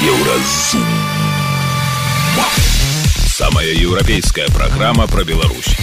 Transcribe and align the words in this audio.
Еўразум. 0.00 0.84
Самая 3.26 3.72
еўрапейская 3.72 4.48
праграма 4.48 5.06
пра 5.06 5.24
Беларусь. 5.24 5.76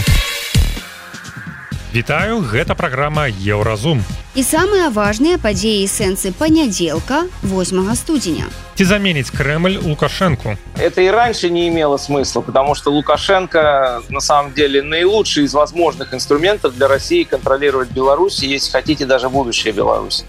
Вітаю, 1.93 2.39
гэта 2.39 2.75
праграма 2.75 3.27
Еўразум. 3.27 4.03
І 4.31 4.43
самыя 4.47 4.87
важныя 4.87 5.35
падзеі 5.35 5.83
і 5.83 5.87
сэнсы 5.91 6.31
панядзелка 6.31 7.27
8 7.43 7.95
студзеня. 7.99 8.47
Ці 8.79 8.85
заменіць 8.85 9.29
Кремль 9.29 9.75
Лукашенко. 9.75 10.55
Это 10.79 11.01
и 11.01 11.11
раньше 11.11 11.49
не 11.49 11.67
имело 11.67 11.97
смысла, 11.97 12.39
потому 12.39 12.75
что 12.75 12.91
Лукашенко 12.91 14.01
на 14.07 14.21
самом 14.21 14.53
деле 14.53 14.81
наилучший 14.81 15.43
из 15.43 15.53
возможных 15.53 16.13
инструментов 16.13 16.75
для 16.75 16.87
России 16.87 17.23
контролировать 17.23 17.91
Беларусь, 17.91 18.41
если 18.41 18.71
хотите, 18.71 19.05
даже 19.05 19.27
будущее 19.27 19.73
Беларусь. 19.73 20.23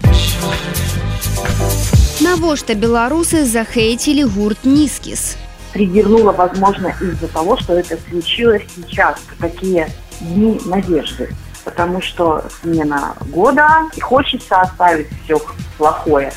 Навошта 2.20 2.74
беларусы 2.74 3.44
захейтили 3.44 4.24
гурт 4.24 4.64
Нискис? 4.64 5.36
Триггернуло, 5.72 6.32
возможно, 6.32 6.92
из-за 7.00 7.28
того, 7.28 7.56
что 7.56 7.74
это 7.74 7.96
случилось 8.10 8.62
сейчас, 8.74 9.20
такие 9.38 9.88
дни 10.20 10.60
надежды. 10.64 11.28
Потому 11.64 12.02
что 12.02 12.44
смена 12.60 13.14
года, 13.26 13.84
и 13.94 14.00
хочется 14.00 14.60
оставить 14.60 15.06
все 15.24 15.40
плохое 15.76 16.32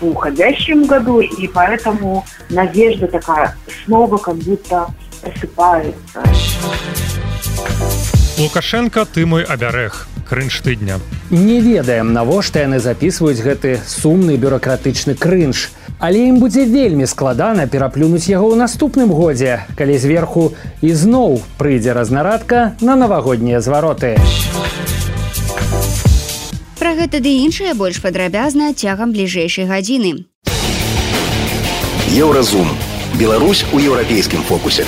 в 0.00 0.06
уходящем 0.06 0.86
году, 0.86 1.20
и 1.20 1.46
поэтому 1.46 2.24
надежда 2.48 3.06
такая 3.06 3.54
снова 3.84 4.16
как 4.16 4.36
будто 4.36 4.86
просыпается. 5.20 6.22
Лукашенко 8.38 9.04
ты 9.04 9.26
мой 9.26 9.42
абярег 9.42 10.06
крынж 10.28 10.60
тыдня. 10.60 11.00
Не 11.30 11.60
ведаем 11.60 12.12
навошта 12.12 12.60
яны 12.62 12.78
записываюць 12.78 13.42
гэты 13.42 13.80
сумны 13.82 14.36
бюрократычны 14.36 15.16
крынж. 15.18 15.70
Але 15.98 16.28
ім 16.30 16.38
будзе 16.38 16.62
вельмі 16.62 17.10
складана 17.10 17.66
пераплюнуць 17.66 18.30
яго 18.30 18.54
ў 18.54 18.60
наступным 18.62 19.10
годзе 19.10 19.66
калі 19.74 19.98
зверху 19.98 20.54
ізноў 20.86 21.42
прыйдзе 21.58 21.90
разнарадка 21.98 22.78
на 22.80 22.94
навагоднія 22.94 23.58
звароты. 23.58 24.14
Пра 26.78 26.94
гэта 26.94 27.18
ды 27.18 27.42
іншае 27.42 27.74
больш 27.74 27.98
падрабязна 27.98 28.70
цягам 28.70 29.10
бліжэйшай 29.10 29.66
гадзіны. 29.66 30.30
Еўразум. 32.14 32.70
Беларусь 33.18 33.66
у 33.72 33.82
еўрапейскім 33.82 34.46
фокусе. 34.46 34.86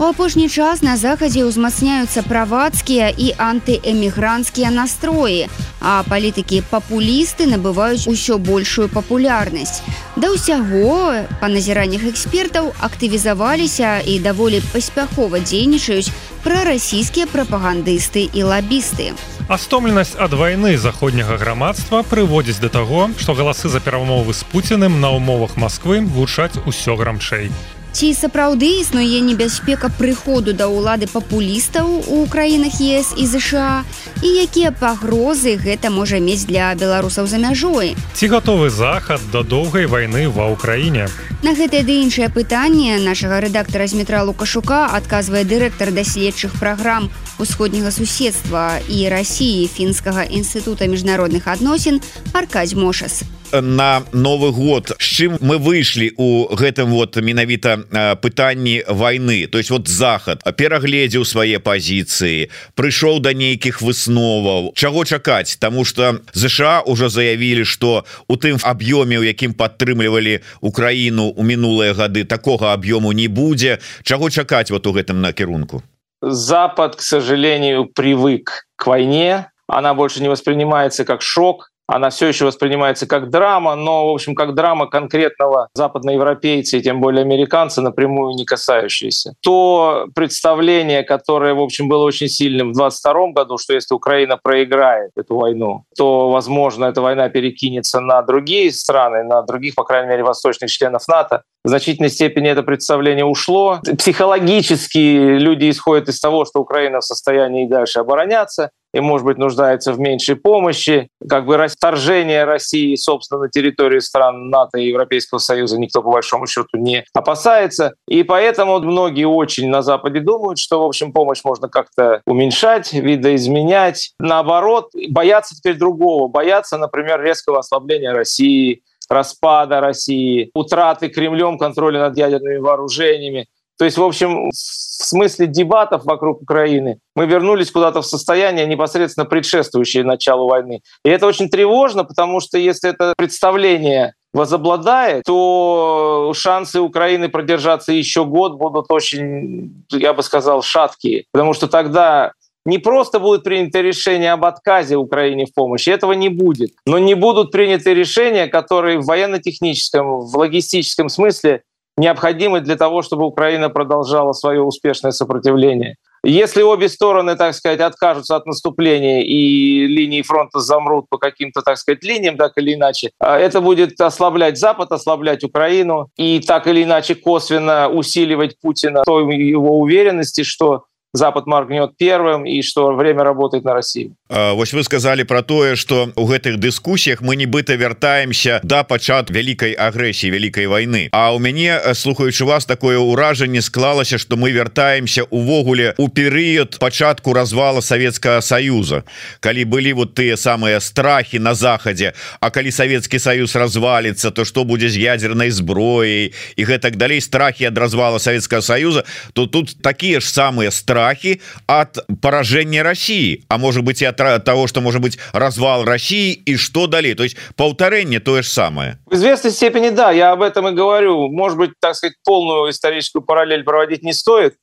У 0.00 0.04
апошні 0.08 0.48
час 0.48 0.80
на 0.80 0.96
захадзе 0.96 1.42
ўзмацняюцца 1.44 2.24
правацкія 2.24 3.12
і 3.12 3.36
антыэмігранцкія 3.36 4.72
настроі, 4.72 5.44
а 5.76 6.00
палітыкі 6.08 6.64
папулісты 6.70 7.44
набываюць 7.44 8.08
усё 8.08 8.40
большую 8.40 8.88
папулярнасць. 8.88 9.84
Да 10.16 10.32
ўсяго 10.32 11.28
па 11.36 11.52
назіраннях 11.52 12.08
экспертаў 12.08 12.72
актывізаваліся 12.80 14.00
і 14.00 14.14
даволі 14.24 14.64
паспяхова 14.72 15.36
дзейнічаюць 15.44 16.08
прарасійскія 16.48 17.28
прапагандысты 17.28 18.24
і 18.32 18.40
лабісты. 18.48 19.12
А 19.52 19.60
стомленасць 19.60 20.16
ад 20.16 20.32
вайны 20.32 20.80
заходняга 20.80 21.36
грамадства 21.36 22.00
прыводзіць 22.08 22.64
да 22.64 22.72
таго 22.72 23.12
што 23.20 23.36
галасы 23.36 23.68
за 23.68 23.84
перамовы 23.84 24.32
з 24.32 24.48
пуціным 24.48 24.96
на 25.04 25.12
ўмовах 25.12 25.60
Масквы 25.60 26.00
гучаць 26.00 26.56
усё 26.64 26.96
грамчэй 26.96 27.52
Ці 27.90 28.14
сапраўды 28.14 28.78
існуе 28.80 29.18
небяспека 29.18 29.90
прыходу 29.90 30.54
да 30.54 30.70
ўлады 30.70 31.10
папулістаў 31.10 32.06
у 32.06 32.22
краінах 32.30 32.78
ЕС 32.78 33.10
і 33.18 33.26
ЗША 33.26 33.82
і 34.22 34.28
якія 34.46 34.70
пагрозы 34.70 35.58
гэта 35.58 35.90
можа 35.90 36.22
мець 36.22 36.46
для 36.46 36.70
беларусаў 36.78 37.26
за 37.26 37.42
мяжой. 37.42 37.98
ці 38.14 38.26
гатовы 38.30 38.70
захад 38.70 39.18
да 39.32 39.42
доўгай 39.42 39.90
вайны 39.90 40.30
ва 40.30 40.54
ўкраіне 40.54 41.10
На 41.42 41.56
гэтае 41.58 41.82
ды 41.82 41.98
іншае 42.06 42.30
пытанне 42.30 43.02
нашага 43.02 43.40
рэдактара 43.42 43.90
з 43.90 43.98
метра 43.98 44.22
Лукашука 44.22 44.86
адказвае 44.94 45.42
дырэктар 45.42 45.90
даследчых 45.90 46.54
праграм 46.62 47.10
усходняга 47.42 47.90
суседства 47.90 48.78
і 48.86 49.08
рассіі 49.10 49.66
фінскага 49.66 50.30
інстытута 50.30 50.86
міжнародных 50.86 51.50
адносін 51.50 51.98
Аркадь 52.32 52.78
Мошас. 52.78 53.26
На 53.52 54.02
новы 54.12 54.50
год. 54.52 54.92
З 54.98 55.04
чым 55.04 55.38
мы 55.40 55.58
выйшлі 55.58 56.12
у 56.16 56.48
гэтым 56.54 56.90
вот 56.90 57.16
менавіта 57.16 58.16
пытанні 58.22 58.84
войны 58.88 59.46
то 59.46 59.58
есть 59.58 59.70
вот 59.70 59.88
захад 59.88 60.42
перагледзеў 60.56 61.24
свае 61.24 61.58
пазіцыі 61.58 62.50
прыйшоў 62.74 63.20
да 63.20 63.32
нейкіх 63.32 63.82
высноваў. 63.82 64.72
Чаго 64.74 65.04
чакаць? 65.04 65.56
Тому 65.56 65.84
что 65.84 66.20
ЗША 66.32 66.80
уже 66.86 67.08
заявілі 67.08 67.64
что 67.64 68.04
у 68.28 68.36
тым 68.36 68.58
аб'ёме 68.62 69.18
у 69.18 69.24
якім 69.24 69.54
падтрымлівалі 69.54 70.40
Украіну 70.60 71.32
у 71.36 71.42
мінулыя 71.42 71.94
гады 71.94 72.24
такого 72.24 72.72
аб'ёму 72.72 73.12
не 73.12 73.28
будзе. 73.28 73.78
Чаго 74.02 74.30
чакаць 74.30 74.70
вот 74.70 74.86
у 74.86 74.92
гэтым 74.92 75.20
накірунку? 75.20 75.82
Запад, 76.22 76.96
к 76.96 77.00
сожалению, 77.00 77.86
привык 77.86 78.66
к 78.76 78.86
войне. 78.86 79.50
Она 79.66 79.94
больше 79.94 80.20
не 80.20 80.28
воспринимается 80.28 81.04
как 81.04 81.22
шок, 81.22 81.69
она 81.90 82.10
все 82.10 82.28
еще 82.28 82.44
воспринимается 82.44 83.06
как 83.06 83.30
драма, 83.30 83.74
но, 83.74 84.08
в 84.08 84.14
общем, 84.14 84.34
как 84.34 84.54
драма 84.54 84.86
конкретного 84.86 85.68
западноевропейца 85.74 86.76
и 86.76 86.82
тем 86.82 87.00
более 87.00 87.22
американца 87.22 87.82
напрямую 87.82 88.34
не 88.34 88.44
касающаяся. 88.44 89.34
То 89.42 90.06
представление, 90.14 91.02
которое, 91.02 91.54
в 91.54 91.60
общем, 91.60 91.88
было 91.88 92.04
очень 92.04 92.28
сильным 92.28 92.72
в 92.72 92.76
22 92.76 93.32
году, 93.32 93.58
что 93.58 93.74
если 93.74 93.94
Украина 93.94 94.38
проиграет 94.42 95.10
эту 95.16 95.36
войну, 95.36 95.84
то, 95.96 96.30
возможно, 96.30 96.84
эта 96.84 97.00
война 97.02 97.28
перекинется 97.28 98.00
на 98.00 98.22
другие 98.22 98.72
страны, 98.72 99.24
на 99.24 99.42
других, 99.42 99.74
по 99.74 99.84
крайней 99.84 100.08
мере, 100.08 100.22
восточных 100.22 100.70
членов 100.70 101.06
НАТО, 101.08 101.42
в 101.62 101.68
значительной 101.68 102.08
степени 102.08 102.48
это 102.48 102.62
представление 102.62 103.24
ушло. 103.24 103.80
Психологически 103.98 104.98
люди 104.98 105.68
исходят 105.68 106.08
из 106.08 106.18
того, 106.18 106.46
что 106.46 106.60
Украина 106.60 107.00
в 107.00 107.04
состоянии 107.04 107.66
и 107.66 107.68
дальше 107.68 108.00
обороняться, 108.00 108.70
и, 108.92 109.00
может 109.00 109.26
быть, 109.26 109.38
нуждается 109.38 109.92
в 109.92 110.00
меньшей 110.00 110.36
помощи. 110.36 111.08
Как 111.28 111.46
бы 111.46 111.56
расторжение 111.56 112.44
России, 112.44 112.94
собственно, 112.96 113.42
на 113.42 113.48
территории 113.48 114.00
стран 114.00 114.50
НАТО 114.50 114.78
и 114.78 114.88
Европейского 114.88 115.38
Союза 115.38 115.78
никто, 115.78 116.02
по 116.02 116.10
большому 116.10 116.46
счету, 116.46 116.76
не 116.76 117.04
опасается. 117.14 117.94
И 118.08 118.22
поэтому 118.22 118.80
многие 118.80 119.24
очень 119.24 119.68
на 119.68 119.82
Западе 119.82 120.20
думают, 120.20 120.58
что, 120.58 120.82
в 120.82 120.86
общем, 120.86 121.12
помощь 121.12 121.40
можно 121.44 121.68
как-то 121.68 122.22
уменьшать, 122.26 122.92
видоизменять. 122.92 124.12
Наоборот, 124.18 124.90
боятся 125.10 125.54
теперь 125.54 125.76
другого. 125.76 126.28
Боятся, 126.28 126.78
например, 126.78 127.22
резкого 127.22 127.60
ослабления 127.60 128.12
России, 128.12 128.82
распада 129.08 129.80
России, 129.80 130.50
утраты 130.54 131.08
Кремлем 131.08 131.58
контроля 131.58 132.00
над 132.00 132.16
ядерными 132.16 132.58
вооружениями. 132.58 133.48
То 133.80 133.86
есть, 133.86 133.96
в 133.96 134.04
общем, 134.04 134.50
в 134.50 134.54
смысле 134.54 135.46
дебатов 135.46 136.04
вокруг 136.04 136.42
Украины 136.42 136.98
мы 137.16 137.24
вернулись 137.24 137.70
куда-то 137.70 138.02
в 138.02 138.06
состояние 138.06 138.66
непосредственно 138.66 139.24
предшествующее 139.24 140.04
началу 140.04 140.46
войны. 140.46 140.82
И 141.02 141.08
это 141.08 141.26
очень 141.26 141.48
тревожно, 141.48 142.04
потому 142.04 142.40
что 142.40 142.58
если 142.58 142.90
это 142.90 143.14
представление 143.16 144.12
возобладает, 144.34 145.24
то 145.24 146.32
шансы 146.36 146.78
Украины 146.78 147.30
продержаться 147.30 147.90
еще 147.92 148.26
год 148.26 148.58
будут 148.58 148.90
очень, 148.90 149.82
я 149.90 150.12
бы 150.12 150.22
сказал, 150.22 150.60
шаткие. 150.60 151.24
Потому 151.32 151.54
что 151.54 151.66
тогда 151.66 152.32
не 152.66 152.76
просто 152.76 153.18
будет 153.18 153.44
принято 153.44 153.80
решение 153.80 154.32
об 154.32 154.44
отказе 154.44 154.96
Украине 154.96 155.46
в 155.46 155.54
помощи, 155.54 155.88
этого 155.88 156.12
не 156.12 156.28
будет, 156.28 156.72
но 156.84 156.98
не 156.98 157.14
будут 157.14 157.50
приняты 157.50 157.94
решения, 157.94 158.46
которые 158.46 158.98
в 158.98 159.06
военно-техническом, 159.06 160.20
в 160.20 160.36
логистическом 160.36 161.08
смысле 161.08 161.62
необходимы 161.96 162.60
для 162.60 162.76
того, 162.76 163.02
чтобы 163.02 163.24
Украина 163.24 163.68
продолжала 163.70 164.32
свое 164.32 164.62
успешное 164.62 165.12
сопротивление. 165.12 165.96
Если 166.22 166.60
обе 166.60 166.90
стороны, 166.90 167.34
так 167.34 167.54
сказать, 167.54 167.80
откажутся 167.80 168.36
от 168.36 168.44
наступления 168.44 169.22
и 169.22 169.86
линии 169.86 170.20
фронта 170.20 170.60
замрут 170.60 171.06
по 171.08 171.16
каким-то, 171.16 171.62
так 171.62 171.78
сказать, 171.78 172.04
линиям, 172.04 172.36
так 172.36 172.52
или 172.58 172.74
иначе, 172.74 173.10
это 173.18 173.62
будет 173.62 173.98
ослаблять 173.98 174.58
Запад, 174.58 174.92
ослаблять 174.92 175.44
Украину 175.44 176.08
и 176.18 176.40
так 176.40 176.66
или 176.66 176.84
иначе 176.84 177.14
косвенно 177.14 177.88
усиливать 177.88 178.60
Путина 178.60 179.02
той 179.06 179.34
его 179.34 179.78
уверенности, 179.78 180.42
что 180.42 180.84
Запад 181.12 181.46
моргнет 181.46 181.96
первым 181.98 182.46
и 182.46 182.62
что 182.62 182.92
время 182.94 183.24
работает 183.24 183.64
на 183.64 183.74
Россию. 183.74 184.14
Вось 184.28 184.72
вы 184.72 184.84
сказали 184.84 185.24
про 185.24 185.42
тое 185.42 185.74
что 185.74 186.12
у 186.14 186.26
гэтых 186.26 186.58
дыскусіях 186.58 187.20
мы 187.20 187.34
нібыта 187.34 187.74
вяртаемся 187.74 188.60
да 188.62 188.84
пачат 188.84 189.28
вялікай 189.28 189.72
агрэсіі 189.74 190.30
вялікай 190.30 190.66
войны 190.66 191.08
А 191.10 191.34
у 191.34 191.40
мяне 191.40 191.80
слухаючы 191.94 192.44
вас 192.44 192.64
такое 192.64 192.96
ўражанне 192.98 193.60
склалася 193.60 194.18
что 194.18 194.36
мы 194.36 194.52
вяртаемся 194.52 195.24
увогуле 195.24 195.94
у 195.98 196.06
перыяд 196.06 196.78
пачатку 196.78 197.32
развала 197.32 197.80
Савецкага 197.80 198.40
Саюза. 198.40 199.02
Калі 199.40 199.64
былі 199.64 199.92
вот 199.92 200.14
тыя 200.14 200.36
самыя 200.36 200.78
страхи 200.78 201.38
на 201.38 201.54
захадзе 201.54 202.14
А 202.38 202.50
калі 202.50 202.70
Савецкі 202.70 203.18
Саюз 203.18 203.56
развалится 203.56 204.30
то 204.30 204.44
что 204.44 204.62
будзе 204.62 204.88
з 204.88 204.96
ядерной 204.96 205.50
зброяй 205.50 206.32
і 206.54 206.62
гэтак 206.64 206.94
далей 206.94 207.20
страхи 207.20 207.64
ад 207.64 207.76
развала 207.78 208.18
Савецкага 208.18 208.62
Саюза 208.62 209.02
то 209.32 209.48
тут 209.48 209.82
такія 209.82 210.20
ж 210.20 210.30
самыя 210.30 210.70
страхи 210.70 210.99
страхи 211.00 211.40
от 211.66 211.98
поражения 212.20 212.82
России 212.82 213.44
а 213.48 213.58
может 213.58 213.84
быть 213.84 214.02
и 214.02 214.04
от 214.04 214.16
того 214.44 214.66
что 214.66 214.80
может 214.80 215.00
быть 215.00 215.18
развал 215.32 215.84
России 215.84 216.32
и 216.32 216.56
что 216.56 216.86
далее. 216.86 217.14
То 217.14 217.22
есть 217.22 217.36
полторение 217.56 218.20
то 218.20 218.36
же 218.42 218.48
самое. 218.48 218.98
В 219.06 219.14
известной 219.14 219.50
степени 219.50 219.88
да 219.88 220.10
я 220.10 220.32
об 220.32 220.42
этом 220.42 220.68
и 220.68 220.72
говорю. 220.72 221.28
Может 221.28 221.58
быть 221.58 221.70
так 221.80 221.94
сказать 221.94 222.16
полную 222.24 222.70
историческую 222.70 223.22
параллель 223.22 223.64
проводить 223.64 224.02
не 224.02 224.12
стоит 224.12 224.54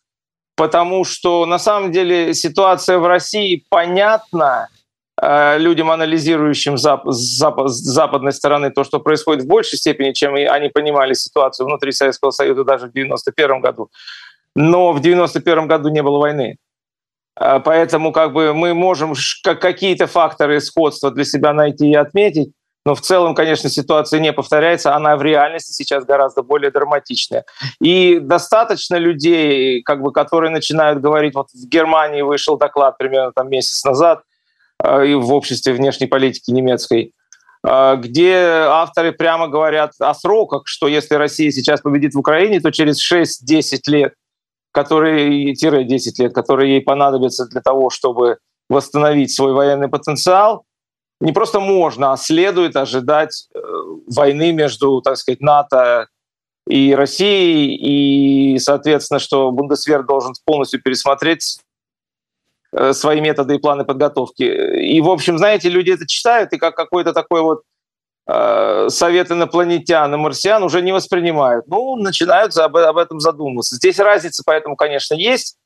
потому 0.56 1.06
что 1.06 1.46
на 1.46 1.60
самом 1.60 1.92
деле 1.92 2.34
ситуация 2.34 2.98
в 2.98 3.06
России 3.06 3.64
понятна 3.70 4.70
э, 5.22 5.60
людям, 5.60 5.92
анализирующим 5.92 6.78
зап 6.80 7.04
зап 7.06 7.68
западной 7.68 8.32
стороны 8.32 8.72
то, 8.72 8.84
что 8.84 9.00
происходит 9.00 9.44
в 9.44 9.48
большей 9.48 9.78
степени, 9.78 10.14
чем 10.14 10.34
они 10.34 10.70
понимали 10.70 11.14
ситуацию 11.14 11.68
внутри 11.68 11.92
Советского 11.92 12.32
Союза 12.32 12.64
даже 12.64 12.88
в 12.88 12.92
91 12.92 13.62
году. 13.62 13.90
Но 14.58 14.92
в 14.92 15.02
91 15.02 15.68
году 15.68 15.90
не 15.90 16.02
было 16.02 16.18
войны. 16.18 16.58
Э, 17.40 17.60
поэтому 17.64 18.12
как 18.12 18.34
бы 18.34 18.56
мы 18.56 18.74
можем 18.74 19.14
какие-то 19.44 20.08
факторы 20.08 20.60
сходства 20.62 21.12
для 21.12 21.26
себя 21.26 21.54
найти 21.54 21.92
и 21.92 21.96
отметить, 21.96 22.52
но 22.84 22.96
в 22.96 23.02
целом, 23.02 23.36
конечно, 23.36 23.70
ситуация 23.70 24.20
не 24.20 24.34
повторяется, 24.34 24.96
она 24.96 25.16
в 25.16 25.22
реальности 25.22 25.74
сейчас 25.74 26.06
гораздо 26.06 26.42
более 26.42 26.72
драматичная. 26.72 27.46
И 27.80 28.18
достаточно 28.20 28.96
людей, 28.96 29.84
как 29.84 30.02
бы, 30.02 30.12
которые 30.12 30.50
начинают 30.50 31.02
говорить, 31.02 31.36
вот 31.36 31.50
в 31.54 31.68
Германии 31.68 32.24
вышел 32.24 32.58
доклад 32.58 32.98
примерно 32.98 33.32
там 33.34 33.50
месяц 33.52 33.84
назад, 33.84 34.24
э, 34.84 35.06
и 35.06 35.14
в 35.14 35.32
обществе 35.34 35.74
внешней 35.74 36.08
политики 36.08 36.50
немецкой, 36.50 37.14
э, 37.64 37.96
где 37.98 38.34
авторы 38.70 39.12
прямо 39.12 39.50
говорят 39.50 39.92
о 40.00 40.16
сроках, 40.16 40.64
что 40.66 40.88
если 40.88 41.14
Россия 41.14 41.52
сейчас 41.52 41.82
победит 41.82 42.16
в 42.16 42.20
Украине, 42.20 42.60
то 42.60 42.72
через 42.72 43.00
6-10 43.00 43.82
лет, 43.86 44.14
которые, 44.78 45.56
10 45.56 46.20
лет, 46.20 46.36
которые 46.36 46.74
ей 46.74 46.82
понадобятся 46.82 47.48
для 47.48 47.62
того, 47.62 47.90
чтобы 47.90 48.38
восстановить 48.70 49.34
свой 49.34 49.54
военный 49.54 49.88
потенциал, 49.88 50.66
не 51.20 51.32
просто 51.32 51.60
можно, 51.60 52.12
а 52.12 52.18
следует 52.18 52.76
ожидать 52.76 53.48
э, 53.56 53.60
войны 54.06 54.52
между, 54.52 55.02
так 55.02 55.18
сказать, 55.18 55.42
НАТО 55.42 56.10
и 56.68 56.94
Россией, 56.94 58.54
и, 58.54 58.60
соответственно, 58.60 59.20
что 59.20 59.50
Бундесвер 59.52 60.04
должен 60.04 60.34
полностью 60.46 60.80
пересмотреть 60.80 61.58
э, 62.72 62.94
свои 62.94 63.20
методы 63.20 63.56
и 63.56 63.60
планы 63.60 63.84
подготовки. 63.84 64.44
И, 64.44 65.02
в 65.02 65.10
общем, 65.10 65.40
знаете, 65.40 65.70
люди 65.70 65.90
это 65.90 66.06
читают, 66.06 66.54
и 66.54 66.60
как 66.60 66.76
какой-то 66.76 67.14
такой 67.14 67.42
вот 67.42 67.64
совет 68.28 69.32
инопланетян 69.32 70.14
и 70.14 70.18
марсиан 70.18 70.62
уже 70.62 70.82
не 70.82 70.92
воспринимают. 70.92 71.66
Ну, 71.68 71.96
начинают 71.96 72.58
об, 72.58 72.76
об 72.76 72.98
этом 72.98 73.22
задумываться. 73.22 73.78
Здесь 73.78 74.00
разница, 74.00 74.44
поэтому, 74.46 74.76
конечно, 74.76 75.14
есть 75.14 75.58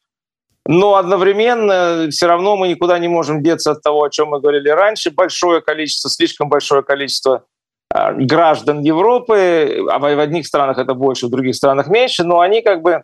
но 0.65 0.95
одновременно 0.95 2.07
все 2.11 2.27
равно 2.27 2.55
мы 2.55 2.67
никуда 2.67 2.99
не 2.99 3.07
можем 3.07 3.41
деться 3.41 3.71
от 3.71 3.81
того, 3.81 4.03
о 4.03 4.09
чем 4.09 4.29
мы 4.29 4.39
говорили 4.39 4.69
раньше. 4.69 5.09
Большое 5.11 5.61
количество, 5.61 6.09
слишком 6.09 6.49
большое 6.49 6.83
количество 6.83 7.45
а, 7.89 8.13
граждан 8.13 8.81
Европы, 8.81 9.83
а 9.89 9.99
в 9.99 10.19
одних 10.19 10.45
странах 10.45 10.77
это 10.77 10.93
больше, 10.93 11.27
в 11.27 11.31
других 11.31 11.55
странах 11.55 11.87
меньше, 11.87 12.23
но 12.23 12.39
они 12.39 12.61
как 12.61 12.83
бы 12.83 13.03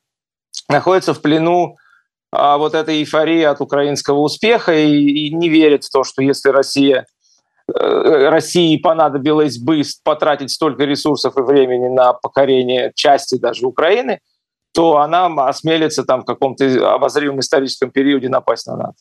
находятся 0.69 1.13
в 1.13 1.21
плену 1.21 1.77
а, 2.31 2.57
вот 2.57 2.75
этой 2.75 2.99
эйфории 2.99 3.41
от 3.41 3.59
украинского 3.59 4.19
успеха 4.19 4.73
и, 4.73 4.91
и 4.91 5.33
не 5.33 5.49
верят 5.49 5.83
в 5.83 5.91
то, 5.91 6.03
что 6.03 6.21
если 6.21 6.49
Россия 6.49 7.01
э, 7.01 7.05
России 7.67 8.77
понадобилось 8.77 9.57
бы 9.57 9.81
потратить 10.03 10.51
столько 10.51 10.85
ресурсов 10.85 11.37
и 11.37 11.41
времени 11.41 11.87
на 11.87 12.13
покорение 12.13 12.91
части 12.95 13.37
даже 13.37 13.65
Украины– 13.65 14.19
то 14.77 14.97
она 14.97 15.25
осмелится 15.47 16.03
там 16.03 16.21
в 16.21 16.25
каком-то 16.25 16.93
обозримом 16.93 17.39
историческом 17.39 17.89
периоде 17.89 18.29
напасть 18.29 18.67
на 18.67 18.75
НАТО. 18.75 18.97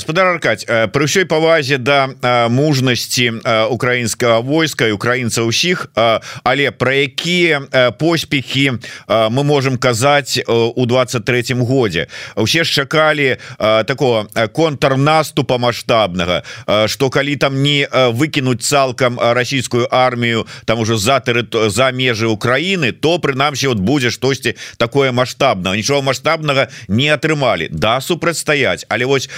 Спадар 0.00 0.32
аркать 0.32 0.64
пры 0.64 1.04
ўсёй 1.04 1.28
павазе 1.28 1.76
да 1.76 2.08
мужнасці 2.48 3.44
украінскага 3.68 4.40
войска 4.40 4.88
і 4.88 4.96
украінца 4.96 5.44
ўсіх 5.44 5.92
але 5.92 6.72
пра 6.72 7.04
якія 7.04 7.92
поспехи 8.00 8.80
мы 9.04 9.44
можем 9.44 9.76
казаць 9.76 10.40
у 10.48 10.80
23 10.88 11.60
годзе 11.60 12.08
усе 12.40 12.64
ж 12.64 12.72
чакалі 12.72 13.36
такого 13.84 14.32
контрнаступа 14.56 15.60
масштабнага 15.60 16.48
что 16.88 17.12
калі 17.12 17.36
там 17.36 17.60
не 17.60 17.84
выкінуць 17.92 18.64
цалкам 18.64 19.20
расійскую 19.20 19.92
армію 19.92 20.48
там 20.64 20.80
уже 20.80 20.96
за 20.96 21.20
за 21.68 21.92
межы 21.92 22.32
Украіны 22.32 22.96
то 22.96 23.20
прынамсі 23.20 23.68
вот 23.68 23.78
будзе 23.78 24.08
штосьці 24.10 24.56
такое 24.80 25.12
масштабного 25.12 25.76
нічого 25.76 26.00
масштабнага 26.00 26.72
не 26.88 27.12
атрымалі 27.12 27.68
да 27.68 28.00
супрацьстаяць 28.00 28.88
але 28.88 29.04
вот 29.04 29.17
вось 29.18 29.28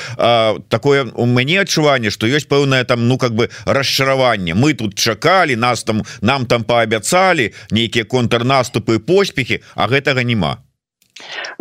такое 0.69 1.11
у 1.15 1.27
мяне 1.27 1.61
адчуванне 1.61 2.11
что 2.11 2.27
ёсць 2.27 2.47
пэўная 2.47 2.85
там 2.85 3.09
ну 3.09 3.19
как 3.19 3.33
бы 3.35 3.51
расчараванне 3.65 4.55
мы 4.55 4.75
тут 4.75 4.95
чакалі 4.95 5.57
нас 5.57 5.85
там 5.85 6.03
нам 6.21 6.47
там 6.47 6.65
паабяцалі 6.65 7.53
нейкія 7.71 8.05
контрнаступы 8.05 8.99
поспехи 8.99 9.63
а 9.75 9.89
гэтага 9.89 10.23
няма. 10.23 10.59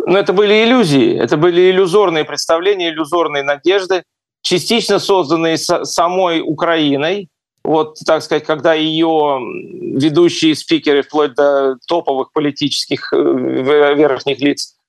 Но 0.06 0.18
это 0.18 0.32
были 0.32 0.64
иллюзии 0.64 1.16
это 1.16 1.36
были 1.36 1.70
иллюзорные 1.70 2.24
представления 2.24 2.90
иллюзорные 2.90 3.42
надежды 3.42 4.02
частично 4.42 4.98
созданные 4.98 5.58
самой 5.58 6.40
Украиной. 6.40 7.28
Вот 7.62 7.98
так 8.06 8.22
сказать 8.22 8.44
когда 8.44 8.74
ее 8.74 9.40
ведущие 9.96 10.54
спикеры 10.54 11.02
вплоть 11.02 11.34
до 11.34 11.76
топовых 11.86 12.32
политических 12.32 13.12
э, 13.12 13.94
верхних 13.96 14.40
лиц 14.40 14.79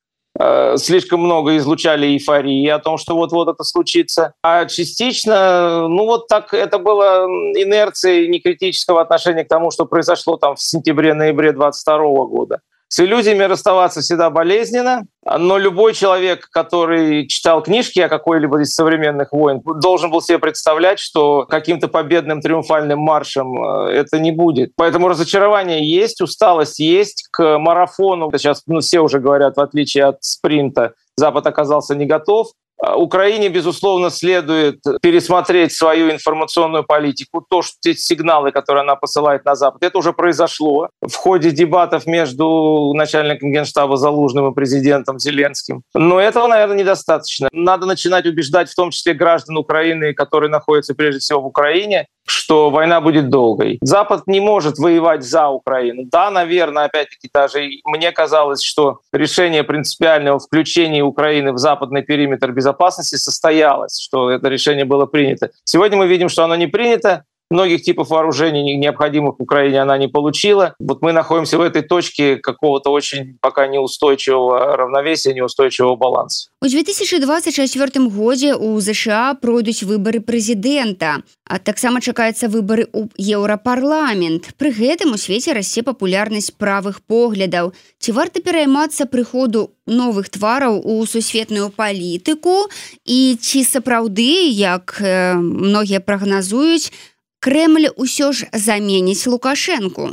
Э, 0.44 0.76
слишком 0.78 1.20
много 1.22 1.56
излучали 1.58 2.08
эйфории 2.08 2.68
о 2.68 2.80
том, 2.80 2.98
что 2.98 3.16
вот-вот 3.16 3.48
это 3.48 3.64
случится. 3.64 4.34
А 4.42 4.66
частично, 4.66 5.88
ну 5.88 6.06
вот 6.06 6.28
так 6.28 6.54
это 6.54 6.80
было 6.80 7.26
инерцией 7.56 8.28
некритического 8.28 9.02
отношения 9.02 9.46
к 9.46 9.48
тому, 9.48 9.70
что 9.70 9.86
произошло 9.86 10.38
там 10.38 10.56
в 10.56 10.62
сентябре-ноябре 10.62 11.52
22 11.52 11.98
года. 12.26 12.62
С 12.94 13.00
иллюзиями 13.00 13.44
расставаться 13.44 14.02
всегда 14.02 14.30
болезненно, 14.30 15.04
но 15.24 15.58
любой 15.58 15.94
человек, 15.94 16.50
который 16.52 17.26
читал 17.26 17.64
книжки 17.64 18.02
о 18.02 18.10
какой-либо 18.10 18.64
из 18.64 18.74
современных 18.74 19.32
войн, 19.32 19.62
должен 19.82 20.12
был 20.12 20.22
себе 20.22 20.40
представлять, 20.40 21.00
что 21.00 21.46
каким-то 21.46 21.88
победным 21.88 22.42
триумфальным 22.42 23.00
маршем 23.00 23.64
э, 23.64 23.92
это 23.92 24.20
не 24.20 24.34
будет. 24.34 24.74
Поэтому 24.76 25.08
разочарование 25.08 25.90
есть, 25.90 26.20
усталость 26.20 26.80
есть. 26.80 27.30
К 27.32 27.60
марафону, 27.60 28.30
сейчас 28.34 28.64
ну, 28.68 28.82
все 28.82 29.00
уже 29.00 29.20
говорят, 29.20 29.56
в 29.56 29.62
отличие 29.62 30.04
от 30.04 30.22
спринта, 30.22 30.94
Запад 31.16 31.48
оказался 31.48 31.96
не 31.96 32.06
готов. 32.06 32.48
А, 32.82 32.96
Украине, 32.98 33.50
безусловно, 33.50 34.10
следует 34.10 34.82
пересмотреть 35.02 35.74
свою 35.74 36.12
информационную 36.12 36.84
политику. 36.84 37.46
То, 37.48 37.62
что 37.62 37.76
те 37.80 37.94
сигналы, 37.94 38.52
которые 38.52 38.82
она 38.82 38.96
посылает 38.96 39.46
на 39.46 39.56
Запад, 39.56 39.84
это 39.84 40.00
уже 40.00 40.14
произошло 40.14 40.90
в 41.02 41.14
ходе 41.14 41.52
дебатов 41.52 42.08
между 42.08 42.92
начальником 42.96 43.52
генштаба 43.52 43.98
Залужным 43.98 44.52
и 44.52 44.56
президентом 44.56 45.20
Зеленским. 45.20 45.84
Но 45.94 46.20
этого, 46.20 46.48
наверное, 46.48 46.78
недостаточно. 46.78 47.50
Надо 47.52 47.86
начинать 47.86 48.26
убеждать 48.26 48.70
в 48.70 48.76
том 48.76 48.90
числе 48.90 49.14
граждан 49.14 49.58
Украины, 49.58 50.14
которые 50.14 50.50
находятся 50.50 50.96
прежде 50.96 51.20
всего 51.20 51.42
в 51.42 51.46
Украине, 51.46 52.08
что 52.26 52.70
война 52.70 53.02
будет 53.02 53.30
долгой. 53.30 53.78
Запад 53.82 54.24
не 54.28 54.40
может 54.40 54.78
воевать 54.78 55.24
за 55.24 55.48
Украину. 55.50 56.04
Да, 56.06 56.30
наверное, 56.32 56.86
опять-таки 56.86 57.30
даже 57.34 57.70
мне 57.86 58.12
казалось, 58.12 58.64
что 58.64 59.00
решение 59.12 59.64
принципиального 59.64 60.40
включения 60.40 61.04
Украины 61.04 61.54
в 61.54 61.58
западный 61.58 62.04
периметр 62.04 62.52
безопасности 62.52 63.16
состоялось, 63.16 64.00
что 64.00 64.30
это 64.30 64.50
решение 64.50 64.86
было 64.86 65.06
принято. 65.06 65.52
Сегодня 65.64 65.98
мы 65.98 66.08
видим, 66.08 66.30
что 66.30 66.44
оно 66.44 66.56
не 66.56 66.68
принято, 66.68 67.26
многих 67.52 67.84
типов 67.84 68.10
вооружений 68.10 68.76
необходимых 68.78 69.36
в 69.38 69.44
Украине 69.44 69.82
она 69.82 69.98
не 69.98 70.08
получила. 70.08 70.74
Вот 70.80 71.02
мы 71.02 71.12
находимся 71.12 71.58
в 71.58 71.62
этой 71.62 71.82
точке 71.82 72.38
какого-то 72.38 72.92
очень 72.92 73.38
пока 73.42 73.68
неустойчивого 73.68 74.78
равновесия, 74.78 75.34
неустойчивого 75.34 75.96
баланса. 75.96 76.50
У 76.62 76.68
2024 76.68 78.08
годзе 78.08 78.56
у 78.56 78.80
ЗША 78.80 79.36
пройдуць 79.42 79.84
выборы 79.84 80.22
прэзідэнта, 80.22 81.24
а 81.46 81.60
таксама 81.60 82.02
чакаецца 82.02 82.48
выборы 82.48 82.88
ў 82.94 83.10
еўрапарламент. 83.18 84.54
Пры 84.58 84.72
гэтым 84.72 85.14
у 85.14 85.18
свеце 85.18 85.54
расце 85.54 85.84
папулярнасць 85.84 86.52
правых 86.56 87.02
поглядаў. 87.04 87.74
Ці 88.00 88.12
варта 88.12 88.42
пераймацца 88.42 89.06
прыходу 89.06 89.72
новых 89.86 90.30
твараў 90.30 90.80
у 90.86 91.06
сусветную 91.06 91.70
палітыку 91.70 92.70
і 93.04 93.36
ці 93.42 93.66
сапраўды, 93.66 94.48
як 94.54 95.02
многія 95.02 96.00
прагназуюць, 96.00 96.94
Кремль 97.42 97.88
усё 97.98 98.32
ж 98.32 98.48
заменіць 98.54 99.28
лукашенко. 99.28 100.10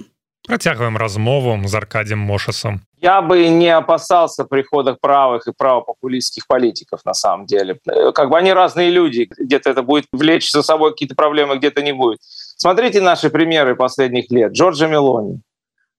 Процягваем 0.48 0.96
размову 0.96 1.68
з 1.68 1.74
аркадем 1.74 2.18
мошасом 2.18 2.80
я 3.00 3.20
бы 3.22 3.48
не 3.48 3.68
опасался 3.68 4.44
прихода 4.44 4.96
правых 5.00 5.46
и 5.46 5.52
правопопулистских 5.56 6.46
политиков 6.46 7.00
на 7.04 7.14
самом 7.14 7.46
деле. 7.46 7.78
Как 8.14 8.30
бы 8.30 8.38
они 8.38 8.52
разные 8.52 8.90
люди 8.90 9.28
где-то 9.38 9.70
это 9.70 9.82
будет 9.82 10.06
влечь 10.12 10.50
за 10.50 10.62
собой 10.62 10.90
какие-то 10.90 11.14
проблемы 11.14 11.56
где-то 11.56 11.82
не 11.82 11.92
будет. 11.92 12.18
Смотрите 12.56 13.00
наши 13.00 13.30
примеры 13.30 13.76
последних 13.76 14.30
лет. 14.30 14.52
Джорджа 14.52 14.86
мелони 14.86 15.40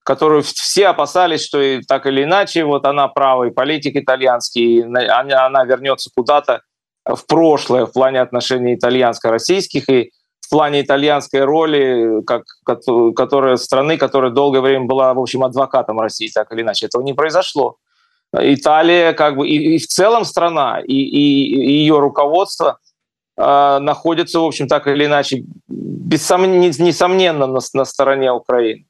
которую 0.05 0.41
все 0.41 0.87
опасались, 0.87 1.45
что 1.45 1.61
и 1.61 1.83
так 1.83 2.07
или 2.07 2.23
иначе 2.23 2.63
вот 2.63 2.85
она 2.85 3.07
правый 3.07 3.51
политик 3.51 3.95
итальянский, 3.95 4.81
она, 4.83 5.45
она 5.45 5.65
вернется 5.65 6.09
куда-то 6.15 6.61
в 7.05 7.27
прошлое 7.27 7.85
в 7.85 7.91
плане 7.91 8.19
отношений 8.19 8.73
итальянско-российских 8.73 9.87
и 9.89 10.11
в 10.49 10.51
плане 10.51 10.81
итальянской 10.81 11.43
роли, 11.43 12.23
как, 12.25 12.43
которая 12.65 13.55
страны, 13.55 13.97
которая 13.97 14.31
долгое 14.31 14.61
время 14.61 14.85
была, 14.85 15.13
в 15.13 15.19
общем, 15.19 15.43
адвокатом 15.43 15.99
России, 15.99 16.31
так 16.33 16.51
или 16.51 16.63
иначе. 16.63 16.87
Этого 16.87 17.03
не 17.03 17.13
произошло. 17.13 17.75
Италия, 18.33 19.13
как 19.13 19.37
бы, 19.37 19.47
и, 19.47 19.75
и 19.75 19.77
в 19.77 19.85
целом 19.85 20.25
страна, 20.25 20.79
и, 20.79 20.95
и, 20.95 21.55
и 21.55 21.71
ее 21.71 21.99
руководство 21.99 22.79
э, 23.37 23.77
находится, 23.79 24.39
в 24.39 24.45
общем, 24.45 24.67
так 24.67 24.87
или 24.87 25.05
иначе, 25.05 25.43
бессом... 25.67 26.59
несомненно, 26.59 27.45
на, 27.45 27.59
на 27.73 27.85
стороне 27.85 28.31
Украины. 28.31 28.87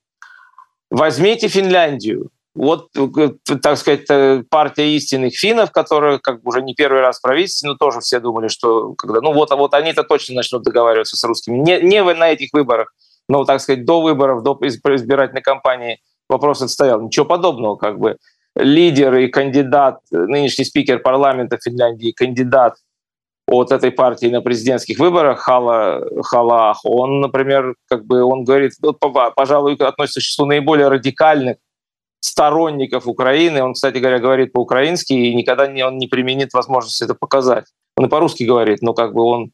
Возьмите 0.90 1.50
Финляндию. 1.50 2.30
Вот, 2.60 2.90
э, 2.98 3.56
так 3.62 3.78
сказать, 3.78 4.04
э, 4.10 4.44
партия 4.50 4.94
истинных 4.98 5.34
финнов, 5.34 5.72
которая 5.72 6.18
как 6.18 6.42
бы 6.42 6.50
уже 6.50 6.62
не 6.62 6.76
первый 6.76 7.00
раз 7.00 7.20
в 7.20 7.22
правительстве, 7.22 7.70
но 7.70 7.76
тоже 7.76 8.02
все 8.02 8.20
думали, 8.20 8.50
что 8.50 8.96
когда, 8.96 9.22
ну 9.22 9.32
вот, 9.32 9.50
вот 9.52 9.74
они-то 9.74 10.04
точно 10.04 10.36
начнут 10.36 10.64
договариваться 10.64 11.16
с 11.16 11.24
русскими. 11.24 11.58
Не, 11.58 11.80
не 11.82 12.04
на 12.04 12.30
этих 12.30 12.50
выборах, 12.52 12.94
но, 13.30 13.46
так 13.46 13.62
сказать, 13.62 13.86
до 13.86 14.02
выборов, 14.02 14.44
до 14.44 14.60
избирательной 14.62 15.42
кампании 15.42 16.02
вопрос 16.28 16.62
отстоял. 16.62 17.02
Ничего 17.02 17.26
подобного, 17.26 17.78
как 17.78 17.98
бы. 17.98 18.18
Лидер 18.58 19.16
и 19.16 19.28
кандидат, 19.30 20.00
нынешний 20.12 20.66
спикер 20.66 21.00
парламента 21.00 21.58
Финляндии, 21.64 22.12
кандидат 22.12 22.76
от 23.48 23.72
этой 23.72 23.92
партии 23.92 24.28
на 24.28 24.42
президентских 24.42 25.00
выборах 25.00 25.40
Хала, 25.40 26.04
Халах, 26.24 26.82
он, 26.84 27.22
например, 27.22 27.76
как 27.88 28.06
бы 28.06 28.22
он 28.22 28.44
говорит, 28.44 28.74
вот, 28.82 29.00
пожалуй, 29.34 29.76
относится 29.76 30.20
к 30.20 30.24
числу 30.24 30.46
наиболее 30.46 30.90
радикальных 30.90 31.56
сторонников 32.20 33.08
Украины. 33.08 33.64
Он, 33.64 33.74
кстати 33.74 33.98
говоря, 33.98 34.20
говорит 34.20 34.54
по-украински, 34.54 35.14
и 35.14 35.36
никогда 35.36 35.68
не, 35.68 35.86
он 35.86 35.98
не 35.98 36.08
применит 36.08 36.54
возможность 36.54 37.02
это 37.02 37.14
показать. 37.14 37.66
Он 37.98 38.06
и 38.06 38.10
по-русски 38.10 38.44
говорит, 38.44 38.82
но 38.82 38.94
как 38.94 39.14
бы 39.14 39.24
он... 39.24 39.52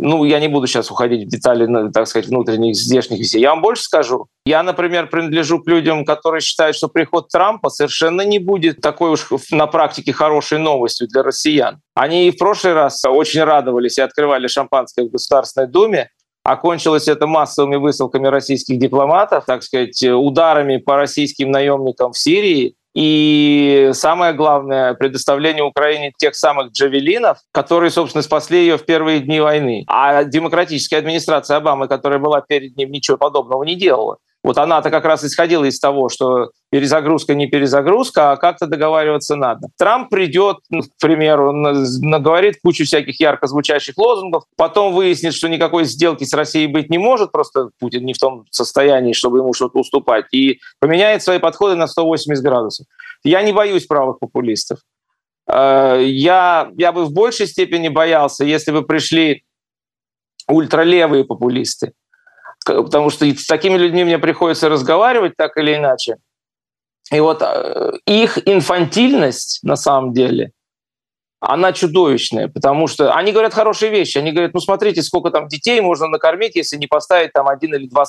Ну, 0.00 0.22
я 0.24 0.38
не 0.38 0.46
буду 0.46 0.68
сейчас 0.68 0.92
уходить 0.92 1.26
в 1.26 1.28
детали, 1.28 1.66
так 1.90 2.06
сказать, 2.06 2.28
внутренних, 2.28 2.76
здешних 2.76 3.18
вещей. 3.18 3.40
Я 3.40 3.50
вам 3.50 3.62
больше 3.62 3.82
скажу. 3.82 4.28
Я, 4.46 4.62
например, 4.62 5.08
принадлежу 5.08 5.58
к 5.58 5.66
людям, 5.66 6.04
которые 6.04 6.40
считают, 6.40 6.76
что 6.76 6.86
приход 6.86 7.28
Трампа 7.30 7.68
совершенно 7.68 8.22
не 8.22 8.38
будет 8.38 8.80
такой 8.80 9.10
уж 9.10 9.26
на 9.50 9.66
практике 9.66 10.12
хорошей 10.12 10.58
новостью 10.58 11.08
для 11.08 11.24
россиян. 11.24 11.80
Они 11.94 12.28
и 12.28 12.30
в 12.30 12.38
прошлый 12.38 12.74
раз 12.74 13.04
очень 13.04 13.42
радовались 13.42 13.98
и 13.98 14.00
открывали 14.00 14.46
шампанское 14.46 15.04
в 15.04 15.10
Государственной 15.10 15.66
Думе, 15.66 16.10
Окончилось 16.48 17.08
это 17.08 17.26
массовыми 17.26 17.76
высылками 17.76 18.26
российских 18.26 18.78
дипломатов, 18.78 19.44
так 19.46 19.62
сказать, 19.62 20.02
ударами 20.02 20.78
по 20.78 20.96
российским 20.96 21.50
наемникам 21.50 22.12
в 22.12 22.18
Сирии. 22.18 22.74
И 22.94 23.90
самое 23.92 24.32
главное, 24.32 24.94
предоставление 24.94 25.62
Украине 25.62 26.10
тех 26.16 26.34
самых 26.34 26.72
джавелинов, 26.72 27.36
которые, 27.52 27.90
собственно, 27.90 28.22
спасли 28.22 28.60
ее 28.60 28.78
в 28.78 28.86
первые 28.86 29.20
дни 29.20 29.40
войны. 29.40 29.84
А 29.88 30.24
демократическая 30.24 30.96
администрация 30.96 31.58
Обамы, 31.58 31.86
которая 31.86 32.18
была 32.18 32.40
перед 32.40 32.78
ним, 32.78 32.92
ничего 32.92 33.18
подобного 33.18 33.62
не 33.64 33.74
делала. 33.74 34.16
Вот 34.48 34.56
она-то 34.56 34.88
как 34.88 35.04
раз 35.04 35.22
исходила 35.24 35.66
из 35.66 35.78
того, 35.78 36.08
что 36.08 36.52
перезагрузка 36.70 37.34
не 37.34 37.48
перезагрузка, 37.48 38.32
а 38.32 38.36
как-то 38.38 38.66
договариваться 38.66 39.36
надо. 39.36 39.68
Трамп 39.76 40.08
придет, 40.08 40.56
ну, 40.70 40.80
к 40.80 40.86
примеру, 40.98 41.52
наговорит 41.52 42.56
кучу 42.64 42.86
всяких 42.86 43.20
ярко 43.20 43.46
звучащих 43.46 43.98
лозунгов, 43.98 44.44
потом 44.56 44.94
выяснит, 44.94 45.34
что 45.34 45.50
никакой 45.50 45.84
сделки 45.84 46.24
с 46.24 46.32
Россией 46.32 46.66
быть 46.66 46.88
не 46.88 46.96
может, 46.96 47.30
просто 47.30 47.68
Путин 47.78 48.06
не 48.06 48.14
в 48.14 48.18
том 48.18 48.46
состоянии, 48.50 49.12
чтобы 49.12 49.36
ему 49.36 49.52
что-то 49.52 49.80
уступать, 49.80 50.24
и 50.32 50.60
поменяет 50.80 51.22
свои 51.22 51.38
подходы 51.38 51.74
на 51.74 51.86
180 51.86 52.42
градусов. 52.42 52.86
Я 53.24 53.42
не 53.42 53.52
боюсь 53.52 53.84
правых 53.84 54.18
популистов. 54.18 54.78
Э, 55.46 56.02
я, 56.02 56.70
я 56.78 56.92
бы 56.92 57.04
в 57.04 57.12
большей 57.12 57.48
степени 57.48 57.88
боялся, 57.88 58.46
если 58.46 58.70
бы 58.70 58.80
пришли 58.80 59.42
ультралевые 60.48 61.26
популисты, 61.26 61.92
потому 62.68 63.10
что 63.10 63.26
с 63.26 63.46
такими 63.46 63.76
людьми 63.76 64.04
мне 64.04 64.18
приходится 64.18 64.68
разговаривать 64.68 65.34
так 65.36 65.56
или 65.56 65.74
иначе. 65.74 66.16
И 67.10 67.20
вот 67.20 67.42
э, 67.42 67.92
их 68.06 68.38
инфантильность 68.46 69.60
на 69.62 69.76
самом 69.76 70.12
деле, 70.12 70.52
она 71.40 71.72
чудовищная, 71.72 72.48
потому 72.48 72.88
что 72.88 73.14
они 73.14 73.30
говорят 73.32 73.54
хорошие 73.54 73.90
вещи. 73.92 74.18
Они 74.18 74.32
говорят, 74.32 74.54
ну 74.54 74.60
смотрите, 74.60 75.02
сколько 75.02 75.30
там 75.30 75.46
детей 75.46 75.80
можно 75.80 76.08
накормить, 76.08 76.56
если 76.56 76.76
не 76.76 76.88
поставить 76.88 77.32
там 77.32 77.48
один 77.48 77.74
или 77.74 77.86
два 77.86 78.04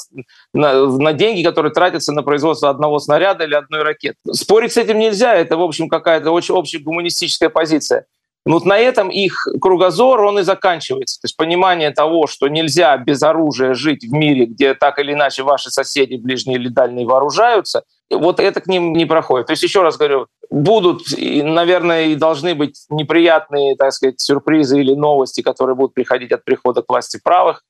на, 0.53 0.87
на 0.87 1.13
деньги, 1.13 1.43
которые 1.43 1.71
тратятся 1.71 2.11
на 2.11 2.23
производство 2.23 2.69
одного 2.69 2.97
снаряда 2.99 3.43
или 3.43 3.53
одной 3.53 3.83
ракеты. 3.83 4.17
Спорить 4.33 4.73
с 4.73 4.77
этим 4.77 4.97
нельзя, 4.97 5.35
это, 5.35 5.57
в 5.57 5.61
общем, 5.61 5.89
какая-то 5.89 6.31
очень 6.31 6.55
общая 6.55 6.79
гуманистическая 6.79 7.49
позиция. 7.49 8.05
Ну, 8.45 8.53
вот 8.53 8.65
на 8.65 8.77
этом 8.77 9.09
их 9.09 9.47
кругозор, 9.61 10.21
он 10.21 10.39
и 10.39 10.43
заканчивается. 10.43 11.19
То 11.21 11.25
есть 11.25 11.37
понимание 11.37 11.91
того, 11.91 12.25
что 12.25 12.47
нельзя 12.47 12.97
без 12.97 13.21
оружия 13.21 13.73
жить 13.73 14.03
в 14.03 14.11
мире, 14.11 14.45
где 14.45 14.73
так 14.73 14.97
или 14.99 15.13
иначе 15.13 15.43
ваши 15.43 15.69
соседи, 15.69 16.15
ближние 16.15 16.57
или 16.57 16.69
дальние, 16.69 17.05
вооружаются, 17.05 17.83
вот 18.09 18.39
это 18.39 18.61
к 18.61 18.67
ним 18.67 18.93
не 18.93 19.05
проходит. 19.05 19.47
То 19.47 19.51
есть 19.51 19.63
еще 19.63 19.83
раз 19.83 19.97
говорю, 19.97 20.27
будут, 20.49 21.01
наверное, 21.17 22.05
и 22.07 22.15
должны 22.15 22.55
быть 22.55 22.85
неприятные, 22.89 23.75
так 23.75 23.91
сказать, 23.93 24.19
сюрпризы 24.19 24.79
или 24.79 24.95
новости, 24.95 25.41
которые 25.41 25.75
будут 25.75 25.93
приходить 25.93 26.31
от 26.31 26.43
прихода 26.43 26.81
к 26.81 26.89
власти 26.89 27.19
правых, 27.21 27.63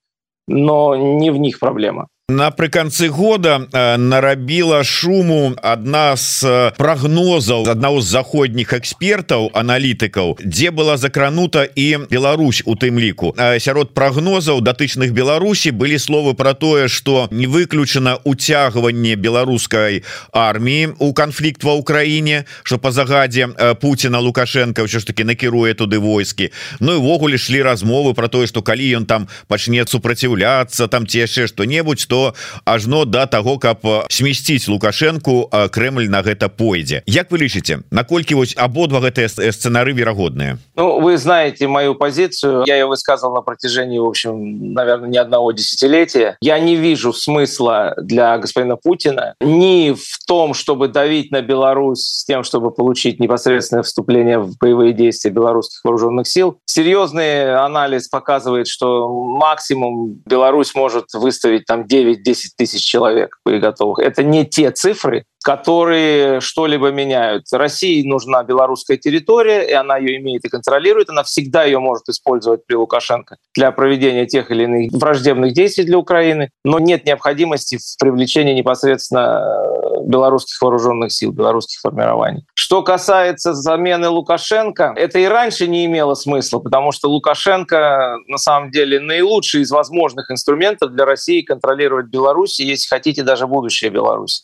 но 0.48 0.96
не 0.96 1.32
в 1.32 1.38
них 1.38 1.60
проблема 1.60 2.08
напрыканцы 2.30 3.10
года 3.10 3.68
э, 3.74 3.98
нарабіла 3.98 4.84
шуму 4.84 5.56
адна 5.64 6.16
з 6.16 6.46
э, 6.46 6.72
прогнозаў 6.78 7.66
аднаго 7.70 8.02
з 8.02 8.06
заходніх 8.06 8.74
экспертаў 8.74 9.50
аналітыкаў 9.54 10.38
дзе 10.46 10.70
была 10.72 10.98
закранута 10.98 11.66
і 11.66 12.06
Беларусь 12.10 12.62
у 12.66 12.76
тым 12.76 13.00
ліку 13.02 13.34
э, 13.38 13.60
сярод 13.60 13.94
прогнозаў 13.94 14.62
датычных 14.62 15.12
Беларусі 15.12 15.72
былі 15.72 15.98
словы 15.98 16.34
про 16.36 16.54
тое 16.54 16.88
что 16.88 17.28
не 17.32 17.48
выключана 17.48 18.22
уцягванне 18.24 19.16
беларускай 19.16 20.04
армії 20.32 20.94
у 21.00 21.14
канфлікт 21.14 21.64
ва 21.64 21.74
ўкраіне 21.82 22.46
что 22.64 22.78
по 22.78 22.92
загадзе 22.92 23.50
Путина 23.82 24.20
лукашенко 24.20 24.86
ўсё 24.86 25.02
ж 25.02 25.08
таки 25.10 25.26
накіруе 25.26 25.74
туды 25.74 25.98
войскі 25.98 26.54
Ну 26.80 26.94
і 26.94 27.02
ввогуле 27.02 27.38
шлі 27.38 27.66
размовы 27.66 28.14
про 28.14 28.30
тое 28.30 28.46
что 28.46 28.62
калі 28.62 28.86
ён 29.02 29.06
там 29.10 29.28
пачне 29.48 29.82
супраціўляцца 29.88 30.88
там 30.88 31.08
ці 31.10 31.26
яшчэ 31.26 31.50
что-небудзь 31.50 32.06
то 32.06 32.19
ажно 32.65 33.05
до 33.05 33.27
того 33.27 33.59
каб 33.59 33.79
смесціць 34.09 34.69
лукашенко 34.69 35.69
Кремль 35.71 36.09
на 36.09 36.23
гэта 36.23 36.49
пойдзе 36.49 37.03
Як 37.07 37.31
вы 37.31 37.39
лічыце 37.39 37.83
наколькі 37.91 38.35
вось 38.35 38.55
абодва 38.57 39.01
гэтыя 39.01 39.29
сцэнары 39.29 39.93
верагодныя 39.93 40.59
Ну 40.77 41.01
вы 41.01 41.17
знаете 41.19 41.69
мою 41.69 41.95
позицию 41.95 42.65
я 42.67 42.77
ее 42.77 42.87
высказал 42.87 43.35
на 43.35 43.41
протяжении 43.41 43.99
в 43.99 44.05
общем 44.05 44.73
наверное 44.73 45.09
не 45.09 45.19
одного 45.19 45.53
десятилетия 45.53 46.37
я 46.41 46.59
не 46.59 46.77
вижу 46.77 47.13
смысла 47.13 47.95
для 47.99 48.37
господина 48.39 48.77
Путина 48.77 49.35
ни 49.41 49.93
в 49.93 50.25
том 50.27 50.55
чтобы 50.55 50.89
давить 50.89 51.31
на 51.31 51.43
Беларусь 51.43 52.03
с 52.03 52.25
тем 52.25 52.45
чтобы 52.45 52.71
получить 52.71 53.21
непосредственное 53.21 53.83
вступление 53.83 54.39
в 54.39 54.57
боевые 54.59 54.93
действия 54.93 55.31
белорусских 55.31 55.81
вооруженных 55.85 56.27
сил 56.27 56.59
серьезный 56.67 57.55
анализ 57.55 58.09
показывает 58.09 58.69
что 58.69 59.09
максимум 59.09 60.23
Беларусь 60.27 60.75
может 60.75 61.13
выставить 61.15 61.67
там 61.67 61.87
9 61.87 62.08
9-10 62.14 62.36
тысяч 62.58 62.84
человек 62.84 63.40
боеготовых. 63.46 64.00
Это 64.00 64.24
не 64.24 64.46
те 64.46 64.72
цифры, 64.72 65.26
которые 65.44 66.42
что-либо 66.42 66.92
меняют. 66.92 67.46
России 67.52 68.06
нужна 68.06 68.44
белорусская 68.44 68.98
территория, 68.98 69.62
и 69.62 69.74
она 69.74 69.98
ее 69.98 70.18
имеет 70.18 70.46
и 70.46 70.50
контролирует. 70.50 71.10
Она 71.10 71.24
всегда 71.24 71.64
ее 71.64 71.80
может 71.80 72.10
использовать 72.10 72.66
при 72.66 72.76
Лукашенко 72.76 73.38
для 73.56 73.72
проведения 73.72 74.26
тех 74.26 74.52
или 74.52 74.64
иных 74.64 74.92
враждебных 74.92 75.54
действий 75.54 75.86
для 75.86 75.98
Украины. 75.98 76.50
Но 76.64 76.80
нет 76.80 77.06
необходимости 77.06 77.78
в 77.78 77.98
привлечении 78.00 78.54
непосредственно 78.54 79.42
э, 79.42 80.02
белорусских 80.06 80.62
вооруженных 80.62 81.12
сил, 81.12 81.32
белорусских 81.32 81.80
формирований. 81.80 82.46
Что 82.54 82.84
касается 82.84 83.54
замены 83.54 84.10
Лукашенко, 84.10 84.94
это 84.96 85.20
и 85.20 85.26
раньше 85.26 85.68
не 85.68 85.86
имело 85.86 86.16
смысла, 86.16 86.60
потому 86.60 86.92
что 86.92 87.10
Лукашенко 87.10 88.18
на 88.28 88.38
самом 88.38 88.72
деле 88.72 89.00
наилучший 89.00 89.62
из 89.62 89.72
возможных 89.72 90.30
инструментов 90.30 90.92
для 90.92 91.06
России 91.06 91.42
контролировать 91.42 92.08
Беларусь, 92.08 92.60
если 92.60 92.88
хотите, 92.88 93.24
даже 93.24 93.48
будущее 93.48 93.90
Беларуси 93.90 94.44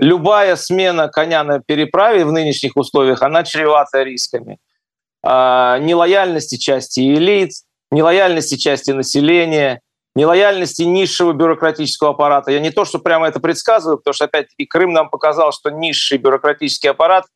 любая 0.00 0.56
смена 0.56 1.08
коня 1.08 1.44
на 1.44 1.60
переправе 1.60 2.24
в 2.24 2.32
нынешних 2.32 2.76
условиях, 2.76 3.22
она 3.22 3.44
чревата 3.44 4.02
рисками. 4.02 4.58
А, 5.22 5.78
нелояльности 5.78 6.56
части 6.56 7.00
элит, 7.00 7.52
нелояльности 7.90 8.56
части 8.56 8.90
населения, 8.92 9.82
нелояльности 10.14 10.82
низшего 10.82 11.32
бюрократического 11.32 12.10
аппарата. 12.10 12.50
Я 12.50 12.60
не 12.60 12.70
то, 12.70 12.84
что 12.84 12.98
прямо 12.98 13.28
это 13.28 13.40
предсказываю, 13.40 13.98
потому 13.98 14.14
что, 14.14 14.24
опять-таки, 14.24 14.64
Крым 14.64 14.92
нам 14.92 15.10
показал, 15.10 15.52
что 15.52 15.70
низший 15.70 16.18
бюрократический 16.18 16.90
аппарат 16.90 17.26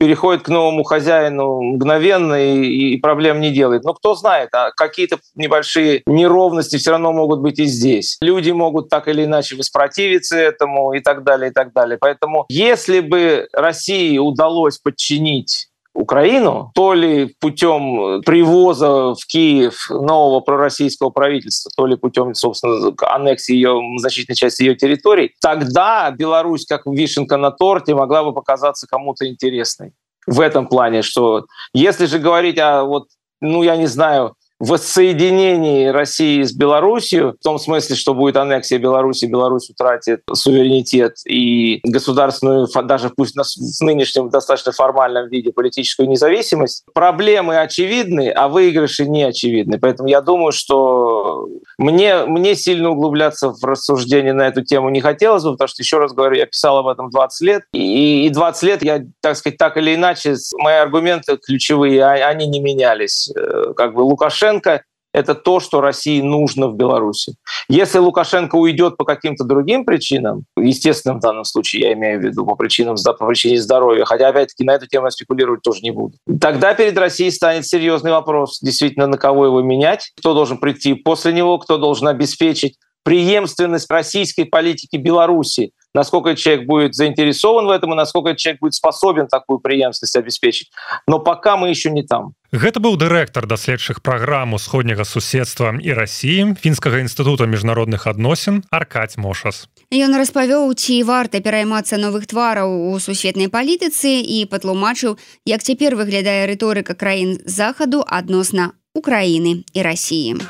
переходит 0.00 0.42
к 0.42 0.48
новому 0.48 0.82
хозяину 0.82 1.60
мгновенно 1.60 2.34
и, 2.34 2.94
и 2.94 2.96
проблем 2.96 3.38
не 3.38 3.50
делает. 3.50 3.84
Но 3.84 3.92
кто 3.92 4.14
знает, 4.14 4.48
а 4.54 4.70
какие-то 4.70 5.18
небольшие 5.34 6.02
неровности 6.06 6.78
все 6.78 6.92
равно 6.92 7.12
могут 7.12 7.40
быть 7.40 7.58
и 7.58 7.66
здесь. 7.66 8.16
Люди 8.22 8.50
могут 8.50 8.88
так 8.88 9.08
или 9.08 9.24
иначе 9.24 9.56
воспротивиться 9.56 10.38
этому 10.38 10.94
и 10.94 11.00
так 11.00 11.22
далее, 11.22 11.50
и 11.50 11.52
так 11.52 11.74
далее. 11.74 11.98
Поэтому 12.00 12.46
если 12.48 13.00
бы 13.00 13.46
России 13.52 14.16
удалось 14.16 14.78
подчинить 14.78 15.69
Украину, 15.92 16.70
то 16.74 16.94
ли 16.94 17.34
путем 17.40 18.22
привоза 18.22 19.14
в 19.14 19.26
Киев 19.26 19.90
нового 19.90 20.40
пророссийского 20.40 21.10
правительства, 21.10 21.70
то 21.76 21.86
ли 21.86 21.96
путем, 21.96 22.34
собственно, 22.34 22.94
аннексии 23.02 23.54
ее 23.54 23.80
значительной 23.98 24.36
части 24.36 24.62
ее 24.62 24.76
территорий, 24.76 25.34
тогда 25.40 26.10
Беларусь, 26.10 26.64
как 26.66 26.86
вишенка 26.86 27.36
на 27.36 27.50
торте, 27.50 27.94
могла 27.94 28.22
бы 28.22 28.32
показаться 28.32 28.86
кому-то 28.86 29.26
интересной. 29.26 29.92
В 30.26 30.40
этом 30.40 30.68
плане, 30.68 31.02
что 31.02 31.46
если 31.72 32.06
же 32.06 32.18
говорить 32.18 32.58
о 32.58 32.84
вот, 32.84 33.08
ну 33.40 33.62
я 33.62 33.76
не 33.76 33.86
знаю, 33.86 34.34
воссоединении 34.60 35.86
России 35.86 36.42
с 36.42 36.52
Белоруссией, 36.52 37.32
в 37.32 37.42
том 37.42 37.58
смысле, 37.58 37.96
что 37.96 38.14
будет 38.14 38.36
аннексия 38.36 38.78
Беларуси, 38.78 39.24
Беларусь 39.24 39.70
утратит 39.70 40.22
суверенитет 40.32 41.16
и 41.26 41.80
государственную, 41.82 42.68
даже 42.84 43.10
пусть 43.10 43.34
в 43.36 43.84
нынешнем 43.84 44.28
достаточно 44.28 44.72
формальном 44.72 45.28
виде, 45.28 45.50
политическую 45.50 46.08
независимость. 46.08 46.84
Проблемы 46.92 47.58
очевидны, 47.58 48.30
а 48.30 48.48
выигрыши 48.48 49.06
не 49.06 49.22
очевидны. 49.22 49.78
Поэтому 49.78 50.08
я 50.08 50.20
думаю, 50.20 50.52
что 50.52 51.48
мне, 51.80 52.24
мне 52.26 52.54
сильно 52.54 52.90
углубляться 52.90 53.50
в 53.50 53.64
рассуждение 53.64 54.32
на 54.32 54.46
эту 54.46 54.62
тему 54.62 54.90
не 54.90 55.00
хотелось 55.00 55.42
бы, 55.44 55.52
потому 55.52 55.68
что, 55.68 55.82
еще 55.82 55.98
раз 55.98 56.12
говорю, 56.12 56.36
я 56.36 56.46
писал 56.46 56.78
об 56.78 56.86
этом 56.86 57.10
20 57.10 57.40
лет, 57.46 57.62
и, 57.72 58.26
и 58.26 58.30
20 58.30 58.62
лет 58.62 58.82
я, 58.82 59.00
так 59.20 59.36
сказать, 59.36 59.56
так 59.58 59.76
или 59.76 59.94
иначе, 59.94 60.36
мои 60.58 60.74
аргументы 60.74 61.36
ключевые, 61.38 62.02
а, 62.02 62.12
они 62.28 62.46
не 62.46 62.60
менялись. 62.60 63.32
Э, 63.34 63.72
как 63.74 63.94
бы 63.94 64.00
Лукашенко 64.00 64.20
Лукашенко 64.30 64.82
это 65.12 65.34
то, 65.34 65.60
что 65.60 65.80
России 65.80 66.20
нужно 66.20 66.68
в 66.68 66.76
Беларуси. 66.76 67.34
Если 67.68 67.98
Лукашенко 67.98 68.56
уйдет 68.56 68.96
по 68.96 69.04
каким-то 69.04 69.44
другим 69.44 69.84
причинам, 69.84 70.44
естественно, 70.56 71.14
в 71.14 71.20
данном 71.20 71.44
случае 71.44 71.82
я 71.82 71.92
имею 71.94 72.20
в 72.20 72.24
виду 72.24 72.44
по 72.44 72.54
причинам 72.54 72.96
по 73.18 73.26
причине 73.26 73.60
здоровья, 73.60 74.04
хотя, 74.04 74.28
опять-таки, 74.28 74.64
на 74.64 74.74
эту 74.74 74.86
тему 74.86 75.06
я 75.06 75.10
спекулировать 75.10 75.62
тоже 75.62 75.80
не 75.82 75.90
буду, 75.90 76.14
тогда 76.40 76.74
перед 76.74 76.96
Россией 76.96 77.30
станет 77.30 77.66
серьезный 77.66 78.12
вопрос, 78.12 78.58
действительно, 78.60 79.06
на 79.06 79.18
кого 79.18 79.46
его 79.46 79.62
менять, 79.62 80.12
кто 80.16 80.34
должен 80.34 80.58
прийти 80.58 80.94
после 80.94 81.32
него, 81.32 81.58
кто 81.58 81.78
должен 81.78 82.08
обеспечить 82.08 82.76
преемственность 83.02 83.90
российской 83.90 84.44
политики 84.44 84.96
Беларуси, 84.96 85.72
насколько 85.94 86.34
человек 86.36 86.66
будет 86.66 86.94
заинтересован 86.94 87.66
в 87.66 87.70
этом 87.70 87.92
и 87.92 87.96
насколько 87.96 88.34
человек 88.34 88.60
будет 88.60 88.74
способен 88.74 89.26
такую 89.26 89.58
преемственность 89.58 90.16
обеспечить. 90.16 90.70
Но 91.06 91.18
пока 91.18 91.56
мы 91.56 91.70
еще 91.70 91.90
не 91.90 92.02
там. 92.02 92.34
Гэта 92.52 92.80
быў 92.82 92.96
дырэктар 92.98 93.46
даследчых 93.46 94.02
праграм 94.02 94.54
усходняга 94.54 95.04
суседства 95.04 95.70
і 95.78 95.92
рассіі 95.94 96.58
фінскага 96.58 96.98
інстытута 96.98 97.46
міжнародных 97.46 98.10
адносін 98.10 98.64
аркаць 98.74 99.14
мошас 99.22 99.70
Ён 99.94 100.18
распавёў 100.18 100.74
ці 100.74 101.02
варта 101.06 101.38
пераймацца 101.38 101.94
новых 101.94 102.26
твараў 102.26 102.90
у 102.90 102.98
сусветнай 102.98 103.46
палітыцы 103.46 104.18
і 104.18 104.50
патлумачыў 104.50 105.14
як 105.46 105.62
цяпер 105.62 105.94
выглядае 105.94 106.50
рыторыка 106.50 106.98
краін 106.98 107.38
захаду 107.46 108.02
адносна 108.02 108.74
Украіны 108.94 109.62
і 109.70 109.82
рассіі. 109.86 110.42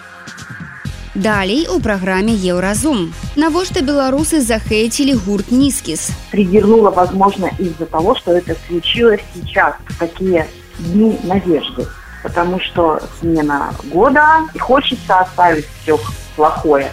Далей 1.14 1.66
у 1.66 1.80
праграме 1.80 2.32
Еўразум. 2.32 3.12
Навошта 3.34 3.82
беларусы 3.82 4.40
захейтили 4.40 5.12
гурт 5.12 5.50
Нискис? 5.50 6.12
Триггернуло, 6.30 6.90
возможно, 6.90 7.50
из-за 7.58 7.86
того, 7.86 8.14
что 8.14 8.32
это 8.32 8.54
случилось 8.68 9.20
сейчас, 9.34 9.74
в 9.88 9.98
такие 9.98 10.46
дни 10.78 11.18
надежды. 11.24 11.84
Потому 12.22 12.60
что 12.60 13.00
смена 13.18 13.74
года, 13.86 14.42
и 14.54 14.58
хочется 14.60 15.18
оставить 15.18 15.66
все 15.82 15.98
плохое 16.36 16.92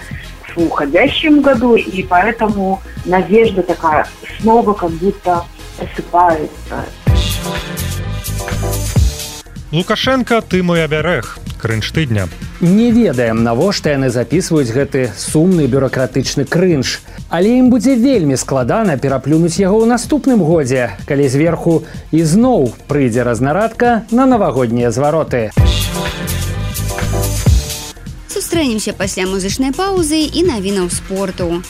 в 0.56 0.64
уходящем 0.64 1.42
году, 1.42 1.76
и 1.76 2.02
поэтому 2.02 2.82
надежда 3.06 3.62
такая 3.62 4.08
снова 4.40 4.74
как 4.74 4.90
будто 4.92 5.46
просыпается. 5.78 6.86
Лукашенко, 9.72 10.42
ты 10.42 10.64
мой 10.64 10.84
абярег 10.84 11.38
крынж 11.62 11.92
тыдня 11.92 12.28
не 12.62 12.92
ведаем 12.92 13.44
навошта 13.44 13.94
яны 13.94 14.10
записываюць 14.10 14.74
гэты 14.74 15.12
сумны 15.14 15.68
бюрократычны 15.70 16.46
крынж. 16.46 17.00
Але 17.30 17.60
ім 17.60 17.70
будзе 17.70 17.94
вельмі 17.96 18.38
складана 18.38 18.98
пераплюнуць 18.98 19.60
яго 19.62 19.84
ў 19.84 19.86
наступным 19.86 20.42
годзе 20.42 20.98
калі 21.06 21.28
зверху 21.30 21.84
ізноў 22.10 22.74
прыйдзе 22.88 23.22
разнарадка 23.28 24.08
на 24.10 24.26
навагоднія 24.26 24.90
звароты. 24.92 25.52
Сустрэнемся 28.32 28.94
пасля 28.94 29.28
музычнай 29.28 29.76
паузы 29.76 30.26
і 30.26 30.42
навінаў 30.48 30.90
спорту. 30.90 31.62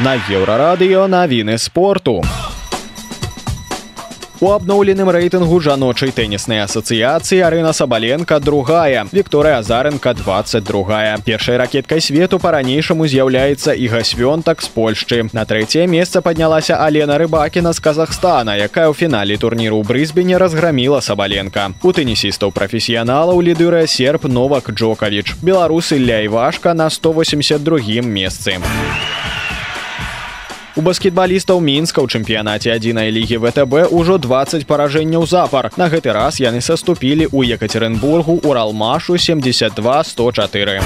На 0.00 0.16
еўрарадыё 0.16 1.08
навіны 1.08 1.56
спорту 1.60 2.24
у 4.39 4.39
У 4.45 4.49
абноўленым 4.51 5.07
рэйтынгу 5.15 5.57
жаночай 5.63 6.11
тэніснай 6.11 6.59
асацыяцыі 6.65 7.39
Арына 7.47 7.71
Сабаленко 7.71 8.41
другая, 8.43 9.07
Вікторыя 9.07 9.63
Азарынка 9.63 10.13
22. 10.13 11.23
Першай 11.23 11.55
ракеткай 11.55 12.03
свету 12.03 12.37
па-ранейшаму 12.43 13.07
з'яўляецца 13.07 13.71
і 13.71 13.87
гасвёнтак 13.87 14.59
з 14.59 14.67
Польшчы. 14.75 15.23
На 15.31 15.47
трэцяе 15.47 15.87
месца 15.87 16.19
паднялася 16.19 16.75
Алена 16.75 17.15
Рыбакіна 17.17 17.71
з 17.71 17.79
Казахстана, 17.79 18.59
якая 18.59 18.91
ў 18.91 18.93
фінале 18.93 19.39
турніру 19.39 19.79
ў 19.79 19.87
брызбене 19.87 20.35
разграміла 20.35 20.99
Сабаленко. 20.99 21.71
У 21.79 21.95
тэнісістаў 21.95 22.51
прафесіяналаў 22.51 23.39
лідырае 23.39 23.87
серп 23.87 24.27
Новак 24.27 24.75
Джокавіч. 24.75 25.39
Беларусы 25.39 25.95
ля 25.95 26.19
Івашка 26.27 26.75
на 26.75 26.91
182 26.91 28.03
месцы. 28.03 28.59
У 30.78 30.82
баскетбалістаў 30.86 31.58
мінска 31.58 31.98
ў 31.98 32.06
чэмпіянаце 32.06 32.70
адзінай 32.70 33.10
лігі 33.10 33.42
ВТБ 33.42 33.90
ўжо 33.90 34.22
20 34.22 34.70
паражэнняў 34.70 35.26
запар. 35.26 35.66
На 35.74 35.90
гэты 35.90 36.14
раз 36.14 36.38
яны 36.38 36.62
саступілі 36.62 37.26
ў 37.26 37.58
Екатеринбургу 37.58 38.38
уралмашу 38.46 39.18
72 39.18 39.74
104. 40.06 40.78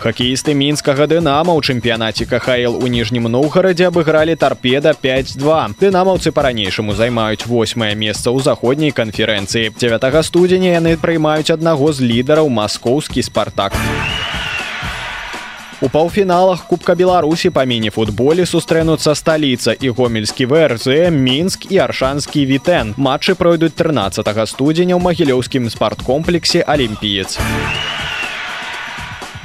Хакеісты 0.00 0.56
мінскага 0.56 1.04
дынама 1.04 1.52
ў 1.52 1.60
чэмпіянаце 1.60 2.24
кахайл 2.24 2.80
у 2.80 2.88
ніжнім 2.88 3.28
Ноўгарадзе 3.28 3.92
абыгралі 3.92 4.40
тарпеда 4.40 4.96
52. 4.96 5.76
Дынамаўцы 5.76 6.32
па-ранейшаму 6.32 6.96
займаюць 6.96 7.44
восьмае 7.44 7.92
месца 7.92 8.32
ў 8.32 8.40
заходняй 8.40 8.96
канферэнцыі. 8.96 9.76
9 9.76 10.24
студзеня 10.24 10.80
яны 10.80 10.96
прыймаюць 10.96 11.52
аднаго 11.52 11.92
з 11.92 12.08
лідараў 12.08 12.48
маскоўскі 12.48 13.20
спартак. 13.20 13.76
У 15.81 15.89
паўфіналах 15.89 16.67
кубка 16.69 16.93
беларусі 16.93 17.49
па 17.49 17.65
міні-футболе 17.65 18.45
сустрэнуцца 18.45 19.15
сталіца 19.17 19.73
і 19.73 19.89
гомельскі 19.97 20.45
врз 20.45 20.85
мінск 21.09 21.65
і 21.73 21.81
аршанскі 21.81 22.45
вітэн 22.45 22.93
матчы 22.97 23.33
пройдуць 23.33 23.73
13 23.73 24.21
студзеня 24.45 24.93
ў 24.93 25.01
магілёўскім 25.01 25.73
спарткомплексе 25.73 26.61
алімпіец 26.61 27.41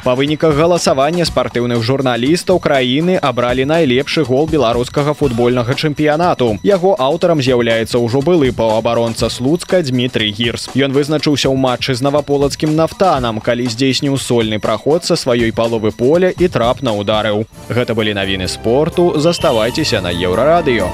Па 0.01 0.15
выніках 0.17 0.57
галасавання 0.57 1.27
спартыўных 1.29 1.83
журналістаў 1.85 2.57
краіны 2.57 3.19
абралі 3.21 3.67
найлепшы 3.69 4.23
гол 4.25 4.49
беларускага 4.49 5.13
футбольнага 5.13 5.77
чэмпіянату. 5.77 6.57
Яго 6.65 6.95
аўтарам 6.97 7.37
з'яўляецца 7.37 8.01
ўжо 8.01 8.25
былы 8.25 8.49
паўабаронца 8.49 9.29
слуцка 9.29 9.83
Дмітрый 9.85 10.33
гірс. 10.33 10.73
Ён 10.73 10.97
вызначыўся 10.97 11.53
ў 11.53 11.55
матчы 11.55 11.93
з 11.93 12.01
наваполацкім 12.01 12.73
нафтанам, 12.73 13.37
калі 13.45 13.69
здзейсніў 13.69 14.17
сольны 14.17 14.57
праход 14.57 15.05
са 15.05 15.13
сваёй 15.13 15.53
паловы 15.53 15.93
поля 15.93 16.33
і 16.33 16.49
трапна 16.49 16.97
ударыў. 16.97 17.45
Гэта 17.69 17.93
былі 17.93 18.17
навіны 18.17 18.49
спорту, 18.49 19.21
заставайцеся 19.21 20.01
на 20.01 20.09
еўрарадыё. 20.09 20.89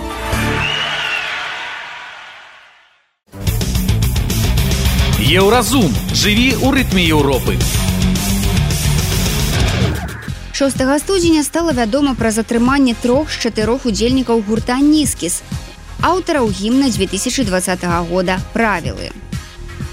Еўразум 5.24 5.96
жыві 6.12 6.60
ў 6.60 6.68
рытме 6.76 7.08
Еўропы. 7.08 7.56
6 10.58 11.00
студзеня 11.00 11.44
стала 11.44 11.72
вядома 11.72 12.16
пра 12.18 12.32
затрыманне 12.34 12.96
трох 12.98 13.30
з 13.30 13.46
чатырох 13.46 13.86
удзельнікаў 13.86 14.42
гурта 14.48 14.80
нізкіс 14.82 15.44
аўтараў 16.02 16.50
гімна 16.50 16.90
2020 16.90 17.86
года 18.10 18.42
правілы 18.58 19.14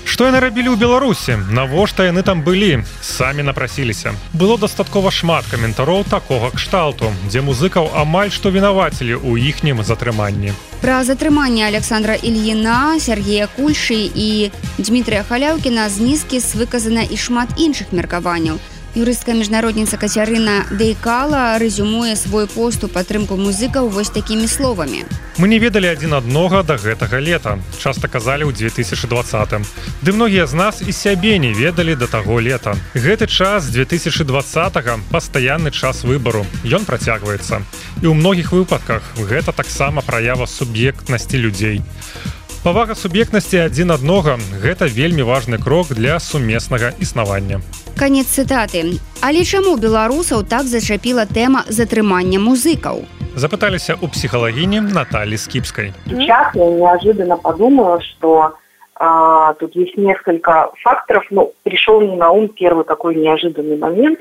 Што 0.09 0.31
яны 0.31 0.41
рабілі 0.41 0.73
ў 0.73 0.81
беларусі? 0.81 1.37
Навошта 1.53 2.09
яны 2.09 2.25
там 2.25 2.41
былі? 2.41 2.81
Самі 3.05 3.45
напрасіліся. 3.45 4.17
Было 4.33 4.57
дастаткова 4.57 5.11
шмат 5.13 5.45
каментароў 5.53 6.05
такога 6.09 6.49
кшталту 6.57 7.13
дзе 7.29 7.45
музыкаў 7.45 7.93
амаль 7.93 8.33
што 8.33 8.49
вінавацілі 8.49 9.21
ў 9.21 9.53
іхнім 9.53 9.85
затрыманні. 9.85 10.57
Пра 10.81 11.05
затрыманне 11.05 11.69
александра 11.69 12.17
ільіна 12.17 12.97
сергея 13.01 13.53
кульшы 13.53 14.01
і 14.09 14.49
дмітрия 14.79 15.29
халяўкіна 15.29 15.89
з 15.93 16.01
нізкі 16.01 16.41
выказана 16.57 17.05
і 17.05 17.21
шмат 17.21 17.53
іншых 17.61 17.93
меркаванняў 17.93 18.57
юрыстка 18.95 19.35
міжнародніца 19.35 19.99
кацярына 19.99 20.71
дэйкала 20.71 21.59
рэзюмуе 21.59 22.15
свой 22.15 22.47
пост 22.47 22.87
у 22.87 22.89
падтрымку 22.89 23.35
музыкаў 23.35 23.91
вось 23.91 24.11
такімі 24.15 24.47
словамі. 24.47 25.03
Мы 25.39 25.51
не 25.51 25.59
ведалі 25.59 25.91
адзін 25.91 26.15
аднога 26.15 26.63
да 26.63 26.79
гэтага 26.79 27.19
лета 27.19 27.59
часта 27.83 28.07
казалі 28.07 28.47
ў 28.47 28.55
2020 28.55 29.67
ды 30.07 30.13
многія 30.15 30.47
з 30.47 30.55
нас 30.55 30.79
і 30.79 30.95
сябе 30.95 31.43
не 31.43 31.51
ведалі 31.51 31.99
да 31.99 32.07
таго 32.07 32.39
лета. 32.39 32.79
Гэты 32.95 33.27
час 33.27 33.67
2020 33.75 34.31
пастаянны 35.11 35.75
час 35.75 36.07
выбару. 36.07 36.47
Ён 36.63 36.87
працягваецца. 36.87 37.67
І 37.99 38.07
ў 38.07 38.15
многіх 38.15 38.55
выпадках 38.55 39.03
гэта 39.19 39.51
таксама 39.51 40.07
праява 40.07 40.47
суб'ектнасці 40.47 41.43
людзей 41.43 41.83
павага 42.65 42.95
суб'ектнасці 42.97 43.59
адзін 43.69 43.93
аднога. 43.93 44.39
Гэта 44.65 44.89
вельмі 44.89 45.29
важны 45.29 45.61
крок 45.61 45.93
для 45.93 46.17
сумеснага 46.17 46.97
існавання. 46.97 47.61
Конец 47.93 48.33
цытаты. 48.33 48.97
Але 49.21 49.45
чаму 49.45 49.77
беларусаў 49.77 50.49
так 50.49 50.65
зачапіла 50.65 51.29
тэма 51.29 51.69
затрымання 51.69 52.41
музыкаў? 52.41 53.05
Запыталіся 53.37 54.01
у 54.01 54.09
психологини 54.09 54.81
Натальи 54.81 55.37
Скипской. 55.37 55.93
Сейчас 56.09 56.55
я 56.55 56.65
неожиданно 56.65 57.37
подумала, 57.37 58.01
что 58.01 58.57
а, 58.95 59.53
тут 59.61 59.77
есть 59.77 59.99
несколько 59.99 60.73
факторов. 60.81 61.25
Ну, 61.31 61.53
пришел 61.65 62.01
мне 62.01 62.17
на 62.17 62.31
ум 62.31 62.49
первый 62.49 62.85
такой 62.85 63.15
неожиданный 63.17 63.77
момент, 63.77 64.21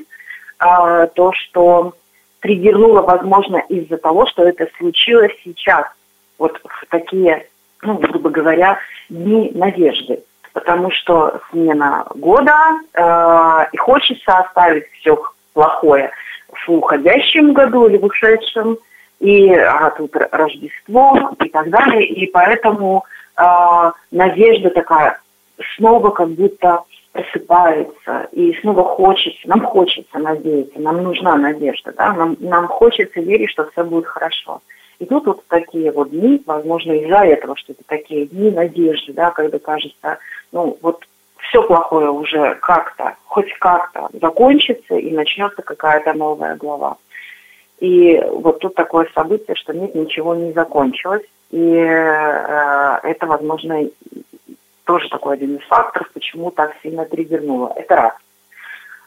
а, 0.58 1.06
то, 1.06 1.32
что 1.32 1.94
триггернуло, 2.40 3.00
возможно, 3.00 3.56
из-за 3.70 3.96
того, 3.96 4.26
что 4.26 4.42
это 4.44 4.68
случилось 4.76 5.32
сейчас, 5.42 5.86
вот 6.36 6.60
в 6.62 6.86
такие, 6.90 7.46
ну, 7.84 7.98
грубо 7.98 8.30
говоря, 8.30 8.78
дни 9.08 9.50
надежды. 9.54 10.20
Потому 10.52 10.90
что 10.90 11.40
смена 11.50 12.06
года, 12.14 12.54
э, 12.92 13.66
и 13.72 13.76
хочется 13.76 14.38
оставить 14.38 14.86
все 15.00 15.20
плохое 15.52 16.10
в 16.66 16.70
уходящем 16.70 17.52
году 17.52 17.86
или 17.86 17.96
в 17.96 18.04
ушедшем, 18.04 18.78
и 19.20 19.50
а, 19.52 19.90
тут 19.90 20.14
Рождество 20.30 21.34
и 21.42 21.48
так 21.48 21.70
далее. 21.70 22.06
И 22.06 22.26
поэтому 22.30 23.04
э, 23.36 23.92
надежда 24.10 24.70
такая 24.70 25.18
снова 25.76 26.10
как 26.10 26.28
будто 26.30 26.82
просыпается, 27.12 28.28
и 28.32 28.54
снова 28.60 28.82
хочется, 28.82 29.48
нам 29.48 29.60
хочется 29.60 30.18
надеяться, 30.18 30.80
нам 30.80 31.02
нужна 31.02 31.36
надежда, 31.36 31.92
да, 31.96 32.12
нам, 32.12 32.36
нам 32.40 32.66
хочется 32.66 33.20
верить, 33.20 33.50
что 33.50 33.70
все 33.70 33.84
будет 33.84 34.06
хорошо. 34.06 34.60
Тут 35.04 35.26
вот 35.26 35.46
такие 35.48 35.90
вот 35.90 36.10
дни, 36.10 36.42
возможно, 36.46 36.92
из-за 36.92 37.24
этого, 37.24 37.56
что 37.56 37.72
это 37.72 37.82
такие 37.86 38.26
дни 38.26 38.50
надежды, 38.50 39.12
да, 39.12 39.30
когда 39.30 39.58
кажется, 39.58 40.18
ну, 40.52 40.78
вот 40.82 41.04
все 41.48 41.62
плохое 41.62 42.10
уже 42.10 42.54
как-то, 42.56 43.16
хоть 43.26 43.52
как-то 43.58 44.08
закончится, 44.20 44.94
и 44.96 45.10
начнется 45.12 45.62
какая-то 45.62 46.12
новая 46.14 46.56
глава. 46.56 46.96
И 47.80 48.20
вот 48.32 48.60
тут 48.60 48.74
такое 48.74 49.08
событие, 49.14 49.56
что 49.56 49.74
нет, 49.74 49.94
ничего 49.94 50.34
не 50.34 50.52
закончилось. 50.52 51.24
И 51.50 51.58
э, 51.58 52.98
это, 53.02 53.26
возможно, 53.26 53.80
тоже 54.84 55.08
такой 55.08 55.34
один 55.34 55.56
из 55.56 55.62
факторов, 55.66 56.10
почему 56.12 56.50
так 56.50 56.74
сильно 56.82 57.04
триггернуло. 57.04 57.72
Это 57.76 57.96
раз. 57.96 58.12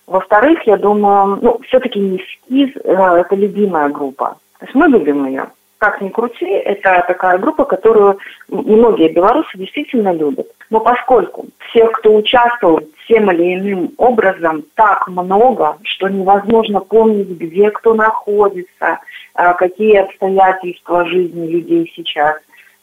Во-вторых, 0.05 0.65
я 0.65 0.77
думаю, 0.77 1.39
ну, 1.41 1.59
все-таки 1.67 1.99
не 1.99 2.19
скиз, 2.19 2.69
э, 2.75 2.93
это 2.93 3.35
любимая 3.35 3.89
группа. 3.89 4.37
То 4.59 4.65
есть 4.65 4.75
мы 4.75 4.87
любим 4.87 5.25
ее 5.27 5.49
как 5.77 6.01
ни 6.01 6.09
крути, 6.09 6.45
это 6.45 7.03
такая 7.07 7.37
группа, 7.37 7.65
которую 7.65 8.17
многие 8.47 9.09
белорусы 9.09 9.57
действительно 9.57 10.11
любят. 10.11 10.47
Но 10.69 10.79
поскольку 10.79 11.45
всех, 11.69 11.91
кто 11.93 12.15
участвовал 12.15 12.81
тем 13.07 13.31
или 13.31 13.55
иным 13.55 13.91
образом, 13.97 14.63
так 14.75 15.07
много, 15.07 15.77
что 15.83 16.07
невозможно 16.07 16.79
помнить, 16.79 17.29
где 17.29 17.69
кто 17.71 17.93
находится, 17.93 18.99
а, 19.33 19.53
какие 19.53 19.97
обстоятельства 19.97 21.05
жизни 21.05 21.47
людей 21.47 21.91
сейчас. 21.95 22.37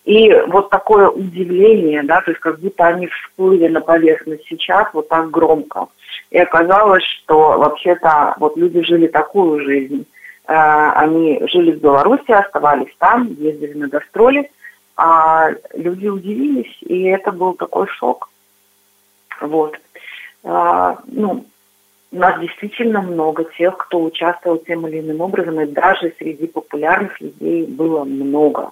И 0.05 0.31
вот 0.49 0.71
такое 0.71 1.09
удивление, 1.09 2.03
да, 2.03 2.21
то 2.21 2.31
есть 2.31 2.41
как 2.41 2.61
будто 2.61 2.87
они 2.87 3.07
всплыли 3.07 3.69
на 3.69 3.81
поверхность 3.81 4.45
сейчас 4.49 4.87
вот 4.93 5.09
так 5.09 5.31
громко. 5.31 5.87
И 6.31 6.39
оказалось, 6.39 7.05
что 7.05 7.59
вообще-то 7.59 8.35
вот 8.39 8.57
люди 8.57 8.83
жили 8.83 9.07
такую 9.07 9.65
жизнь 9.65 10.07
они 10.47 11.41
жили 11.47 11.73
в 11.73 11.81
Беларуси, 11.81 12.31
оставались 12.31 12.95
там, 12.99 13.29
ездили 13.39 13.75
на 13.75 13.89
гастроли, 13.89 14.51
а 14.97 15.51
люди 15.75 16.07
удивились, 16.07 16.77
и 16.83 17.05
это 17.05 17.33
был 17.33 17.55
такой 17.55 17.87
шок. 17.89 18.29
Вот. 19.41 19.79
А, 20.45 20.99
ну, 21.07 21.45
у 22.13 22.17
нас 22.17 22.39
действительно 22.41 23.03
много 23.03 23.45
тех, 23.45 23.77
кто 23.77 24.03
участвовал 24.03 24.59
тем 24.59 24.87
или 24.87 25.01
иным 25.01 25.21
образом, 25.21 25.61
и 25.61 25.67
даже 25.67 26.15
среди 26.19 26.47
популярных 26.47 27.21
людей 27.21 27.67
было 27.67 28.05
много. 28.05 28.71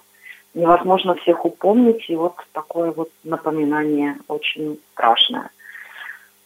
Невозможно 0.53 1.15
всех 1.15 1.43
упомнить, 1.45 2.09
и 2.09 2.15
вот 2.15 2.35
такое 2.53 2.91
вот 2.91 3.09
напоминание 3.23 4.15
очень 4.27 4.79
страшное 4.93 5.49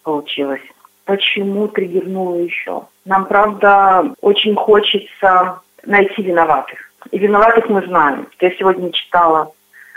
получилось 0.04 0.62
почему 1.08 1.70
триггернуло 1.70 2.36
еще. 2.36 2.84
Нам, 3.06 3.26
правда, 3.26 4.14
очень 4.22 4.56
хочется 4.56 5.62
найти 5.86 6.22
виноватых. 6.22 6.80
И 7.12 7.18
виноватых 7.18 7.70
мы 7.70 7.82
знаем. 7.86 8.28
Я 8.42 8.52
сегодня 8.52 8.92
читала 8.92 9.52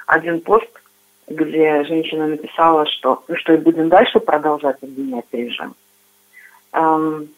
один 0.06 0.40
пост, 0.40 0.70
где 1.26 1.82
женщина 1.84 2.28
написала, 2.28 2.86
что 2.86 3.24
ну 3.26 3.36
что 3.36 3.52
и 3.52 3.56
будем 3.56 3.88
дальше 3.88 4.20
продолжать 4.20 4.76
обвинять 4.82 5.26
режим. 5.32 5.74
Эм, 6.72 7.28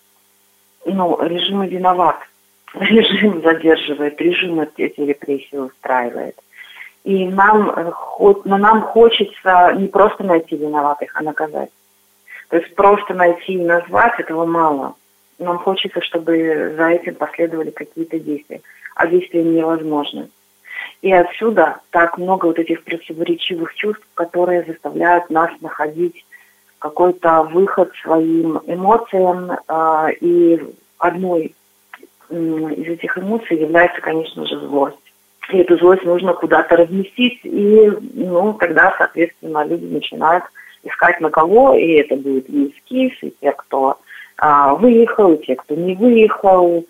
ну, 0.84 1.18
режим 1.22 1.62
и 1.62 1.68
виноват. 1.68 2.18
Режим 2.74 3.42
задерживает, 3.42 4.20
режим 4.20 4.60
эти 4.60 5.00
репрессии 5.00 5.56
устраивает. 5.56 6.38
И 7.04 7.26
нам, 7.26 7.74
но 8.44 8.58
нам 8.58 8.82
хочется 8.82 9.72
не 9.76 9.88
просто 9.88 10.24
найти 10.24 10.56
виноватых, 10.56 11.10
а 11.14 11.22
наказать. 11.22 11.70
То 12.52 12.58
есть 12.58 12.74
просто 12.74 13.14
найти 13.14 13.54
и 13.54 13.64
назвать 13.64 14.20
этого 14.20 14.44
мало. 14.44 14.94
Нам 15.38 15.58
хочется, 15.58 16.02
чтобы 16.02 16.74
за 16.76 16.88
этим 16.90 17.14
последовали 17.14 17.70
какие-то 17.70 18.18
действия. 18.18 18.60
А 18.94 19.06
действия 19.06 19.42
невозможны. 19.42 20.28
И 21.00 21.10
отсюда 21.10 21.78
так 21.88 22.18
много 22.18 22.44
вот 22.44 22.58
этих 22.58 22.84
противоречивых 22.84 23.74
чувств, 23.74 24.06
которые 24.12 24.64
заставляют 24.64 25.30
нас 25.30 25.50
находить 25.62 26.26
какой-то 26.78 27.44
выход 27.44 27.90
своим 28.02 28.60
эмоциям. 28.66 29.52
Э, 29.66 30.08
и 30.20 30.62
одной 30.98 31.54
из 32.28 32.86
этих 32.86 33.16
эмоций 33.16 33.58
является, 33.58 34.02
конечно 34.02 34.44
же, 34.46 34.60
злость. 34.60 34.98
И 35.48 35.56
эту 35.56 35.78
злость 35.78 36.04
нужно 36.04 36.34
куда-то 36.34 36.76
разместить, 36.76 37.40
и 37.44 37.90
ну, 38.12 38.52
тогда, 38.52 38.94
соответственно, 38.98 39.64
люди 39.64 39.86
начинают 39.86 40.44
искать 40.83 41.19
на 41.21 41.29
кого, 41.29 41.75
и 41.75 41.93
это 41.93 42.15
будет 42.15 42.49
и 42.49 42.67
эскиз, 42.67 43.13
и 43.21 43.33
те, 43.41 43.51
кто 43.51 43.99
а, 44.37 44.75
выехал, 44.75 45.33
и 45.33 45.45
те, 45.45 45.55
кто 45.55 45.75
не 45.75 45.95
выехал, 45.95 46.85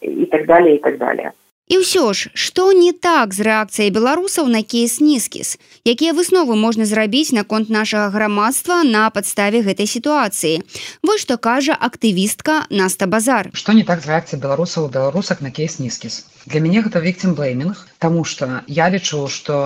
и 0.00 0.26
так 0.26 0.46
далее, 0.46 0.76
и 0.76 0.78
так 0.78 0.98
далее. 0.98 1.32
І 1.72 1.78
ўсё 1.80 2.12
ж, 2.12 2.28
што 2.34 2.74
не 2.76 2.92
так 2.92 3.32
з 3.32 3.46
рэакцыяй 3.46 3.88
беларусаў 3.94 4.50
на 4.50 4.60
кейс 4.60 4.98
нізкіс, 5.00 5.56
якія 5.88 6.12
высновы 6.12 6.52
можна 6.52 6.84
зрабіць 6.84 7.32
наконт 7.32 7.70
нашага 7.70 8.10
грамадства 8.12 8.82
на 8.84 9.08
падставе 9.08 9.62
гэтай 9.64 9.88
сітуацыі. 9.88 10.60
Вось 11.00 11.24
што 11.24 11.38
кажа 11.38 11.72
актывістка 11.72 12.66
Наста 12.68 13.08
Базар. 13.08 13.48
Што 13.54 13.72
не 13.72 13.86
так 13.88 14.04
з 14.04 14.10
рэакцыяй 14.12 14.42
беларусаў 14.42 14.90
беларусак 14.92 15.40
на 15.40 15.48
кейс 15.48 15.78
нізкіс. 15.78 16.26
Для 16.46 16.60
мяне 16.64 16.82
гэта 16.86 17.02
вікцем 17.02 17.34
блеймінг, 17.38 17.86
Таму 18.02 18.24
што 18.26 18.46
я 18.66 18.88
лічу, 18.90 19.18
што 19.30 19.56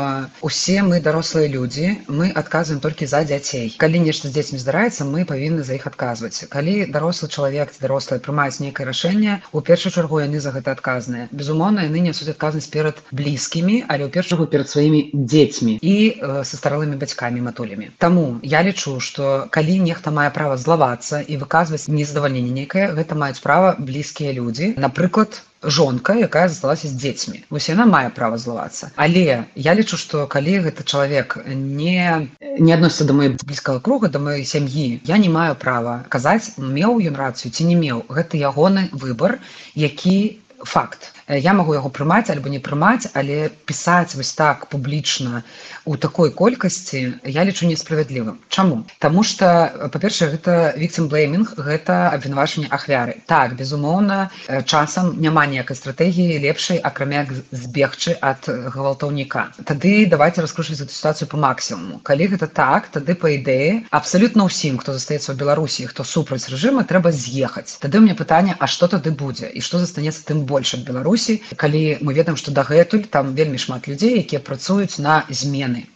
усе 0.44 0.83
мы 0.85 1.01
дарослыя 1.01 1.49
людзі, 1.49 1.87
мы 2.07 2.29
адказваем 2.40 2.83
толькі 2.85 3.09
за 3.09 3.22
дзяцей. 3.25 3.70
Калі 3.81 4.03
нешта 4.05 4.29
з 4.29 4.37
дзецьмі 4.37 4.61
здараецца, 4.61 5.07
мы 5.09 5.25
павінны 5.31 5.64
за 5.64 5.79
іх 5.79 5.87
адказваць. 5.88 6.44
Калі 6.53 6.75
дарослы 6.96 7.31
чалавек 7.33 7.72
ці 7.72 7.81
дарослыя 7.81 8.20
прымаюць 8.27 8.61
нейкае 8.61 8.87
рашэнне, 8.90 9.38
у 9.57 9.64
першую 9.64 9.94
чаргу 9.96 10.20
яны 10.20 10.44
за 10.44 10.53
гэта 10.53 10.77
адказныя. 10.77 11.31
Безумоўна, 11.33 11.88
яны 11.88 12.05
нясуць 12.11 12.29
адказнасць 12.35 12.68
перад 12.68 13.01
блізкімі, 13.09 13.88
але 13.88 14.05
ў 14.05 14.12
першую 14.12 14.44
перад 14.53 14.68
сваімі 14.68 15.01
дзецьмі 15.16 15.81
і 15.81 15.96
э, 15.96 16.44
са 16.44 16.61
старалымі 16.61 17.01
бацькамі 17.01 17.40
матулямі. 17.49 17.88
Таму 17.96 18.29
я 18.44 18.61
лічу, 18.61 19.01
што 19.01 19.49
калі 19.49 19.81
нехта 19.88 20.12
мае 20.12 20.29
права 20.29 20.61
злавацца 20.61 21.25
і 21.25 21.40
выказваць 21.40 21.88
незадавальненне 21.88 22.53
нейкае, 22.53 22.92
гэта 23.01 23.16
маюць 23.16 23.40
права 23.40 23.77
блізкія 23.81 24.37
людзі. 24.37 24.75
Напрыклад, 24.77 25.40
жонка 25.63 26.13
якая 26.15 26.47
засталася 26.50 26.88
з 26.88 26.97
дзецьмі. 26.97 27.43
Вось 27.50 27.69
яна 27.69 27.86
мае 27.86 28.10
права 28.10 28.38
злавацца. 28.38 28.91
Але 28.95 29.45
я 29.56 29.76
лічу 29.78 29.97
што 29.97 30.26
калі 30.28 30.60
гэты 30.67 30.84
чалавек 30.84 31.38
не 31.45 32.28
не 32.41 32.74
адносіцца 32.74 33.06
да 33.06 33.13
моей 33.13 33.38
блізкага 33.38 33.80
круга 33.80 34.10
да 34.10 34.19
моей 34.19 34.45
сям'і 34.45 35.02
я 35.06 35.17
не 35.17 35.30
маю 35.30 35.56
права 35.56 36.04
казаць 36.10 36.58
меў 36.58 37.00
ён 37.00 37.15
рацыю 37.15 37.54
ці 37.54 37.69
не 37.69 37.76
меў. 37.76 38.06
Гэта 38.10 38.38
ягоны 38.38 38.89
выбар 38.91 39.39
які 39.76 40.41
факт 40.63 41.13
я 41.39 41.54
магу 41.54 41.74
яго 41.74 41.89
прымаць 41.89 42.30
альбо 42.30 42.50
не 42.50 42.60
прымаць 42.60 43.08
але 43.13 43.50
пісаць 43.65 44.15
вось 44.15 44.34
так 44.36 44.67
публічна 44.67 45.44
у 45.86 45.96
такой 45.96 46.32
колькасці 46.32 47.13
я 47.24 47.46
лічу 47.46 47.65
несправядлівым. 47.65 48.39
Чаму? 48.50 48.84
Таму 49.00 49.24
что 49.24 49.72
па-першае 49.94 50.36
гэта 50.36 50.74
вікцем 50.78 51.08
блейминг 51.08 51.56
гэта 51.56 52.12
абвінавачанне 52.12 52.67
ахвяры. 52.70 53.24
Так 53.26 53.56
безумоўна 53.56 54.30
часам 54.65 55.15
няма 55.22 55.46
ніякай 55.48 55.78
стратэгіі 55.78 56.39
лепшай 56.44 56.78
акрамя 56.78 57.26
збегчы 57.52 58.17
ад 58.22 58.46
гвалтаўніка. 58.46 59.52
Тады 59.63 60.06
давайте 60.06 60.41
раскручваць 60.41 60.82
эту 60.82 60.91
ситуацию 60.91 61.28
по 61.32 61.38
максимуму 61.38 62.00
калі 62.04 62.28
гэта 62.36 62.48
так 62.48 62.91
тады 62.91 63.15
по 63.15 63.32
ідэі 63.32 63.88
абсолютно 63.89 64.52
ўсім 64.52 64.78
хто 64.84 64.94
застаецца 64.94 65.32
ў 65.32 65.39
беларусі 65.39 65.88
хто 65.88 66.04
супраць 66.04 66.52
рэжыма 66.52 66.84
трэба 66.84 67.15
з'ехаць. 67.15 67.80
Тады 67.80 68.04
мне 68.04 68.15
пытанне 68.15 68.56
а 68.60 68.67
что 68.67 68.88
тады 68.91 69.12
будзе? 69.12 69.48
І 69.48 69.62
что 69.62 69.80
застанецца 69.80 70.28
тым 70.28 70.46
больш 70.46 70.76
беларусі 70.76 71.20
калі 71.55 71.84
мы 72.01 72.13
ведаем 72.13 72.38
что 72.38 72.51
дагэтуль 72.51 73.07
там 73.17 73.34
вельмі 73.36 73.57
шмат 73.57 73.88
людзей 73.88 74.19
якія 74.25 74.41
працуюць 74.51 74.99
на 74.99 75.23
змены. 75.29 75.88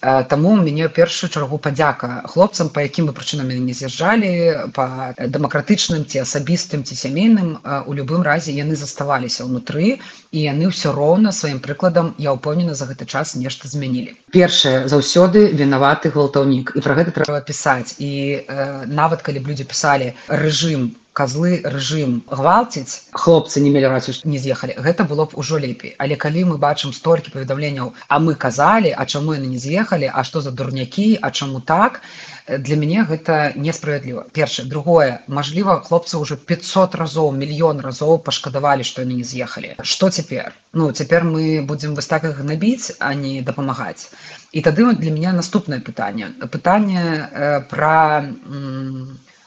Таму 0.00 0.50
у 0.50 0.56
мяне 0.56 0.88
першую 0.88 1.28
чаргу 1.28 1.58
падзяка 1.58 2.22
хлопцам 2.30 2.68
па 2.74 2.84
якім 2.86 3.08
бы 3.10 3.12
прычынам 3.18 3.48
мяне 3.50 3.64
не 3.66 3.74
з'язджалі 3.74 4.30
па 4.76 5.10
дэмакратычным 5.18 6.04
ці 6.06 6.22
асабістым 6.22 6.84
ці 6.86 6.94
сямейным 6.94 7.58
у 7.82 7.96
любым 7.98 8.22
разе 8.22 8.54
яны 8.54 8.78
заставаліся 8.78 9.42
ўнутры 9.48 9.98
і 10.30 10.38
яны 10.38 10.70
ўсё 10.70 10.94
роўна 10.94 11.34
сваім 11.34 11.58
прыкладам 11.58 12.14
я 12.22 12.30
ўпэўнена 12.38 12.78
за 12.78 12.86
гэты 12.86 13.10
час 13.10 13.34
нешта 13.34 13.66
змянілі. 13.66 14.14
Першае 14.30 14.86
заўсёды 14.86 15.50
вінаваты 15.50 16.14
гвалтаўнік 16.14 16.78
і 16.78 16.80
пра 16.86 16.94
гэта 16.94 17.18
трэба 17.18 17.42
пісаць. 17.42 17.98
І 17.98 18.46
э, 18.46 18.86
нават 18.86 19.26
калі 19.26 19.42
б 19.42 19.50
людзі 19.50 19.66
пісалі 19.66 20.14
рэжым 20.30 20.94
козлы 21.18 21.58
рэжым 21.74 22.22
гвалціць 22.30 23.10
хлопцы 23.10 23.58
не 23.64 23.70
мелі 23.74 23.90
рацыю 23.90 24.14
не 24.32 24.38
з'ехалі 24.42 24.78
гэта 24.86 25.06
было 25.10 25.26
б 25.26 25.34
ужо 25.42 25.58
лепей. 25.58 25.94
Але 25.98 26.14
калі 26.14 26.44
мы 26.52 26.58
бачым 26.62 26.94
столькі 26.94 27.34
паведамленняў 27.34 27.90
а 28.06 28.18
мы 28.22 28.34
казалі 28.44 28.94
а 28.94 29.06
чаму 29.06 29.34
яны 29.34 29.50
не 29.50 29.58
з'ехалі 29.64 30.10
а 30.14 30.22
што 30.28 30.44
за 30.46 30.54
дурнякі 30.54 31.08
а 31.20 31.30
чаму 31.34 31.60
так 31.72 32.00
для 32.46 32.76
мяне 32.80 33.02
гэта 33.10 33.52
несправядліва. 33.66 34.24
Першае. 34.32 34.66
Другое. 34.70 35.20
Мажліва 35.26 35.80
хлопцы 35.90 36.22
ўжо 36.22 36.38
500 36.38 36.94
разоў 37.02 37.34
мільён 37.34 37.82
разоў 37.82 38.22
пашкадавалі 38.22 38.86
што 38.86 39.02
яны 39.02 39.18
не 39.20 39.26
з'ехалі. 39.26 39.74
Что 39.82 40.10
цяпер? 40.10 40.54
Ну 40.72 40.92
цяпер 40.92 41.26
мы 41.26 41.60
будзем 41.66 41.98
вось 41.98 42.06
так 42.06 42.24
іх 42.30 42.42
набіць 42.46 42.94
а 42.98 43.14
не 43.14 43.42
дапамагаць. 43.42 44.10
І 44.52 44.62
тады 44.62 44.86
для 44.94 45.10
мяне 45.10 45.32
наступнае 45.42 45.80
пытанне. 45.80 46.30
Пытанне 46.46 47.02
э, 47.02 47.60
пра 47.68 48.22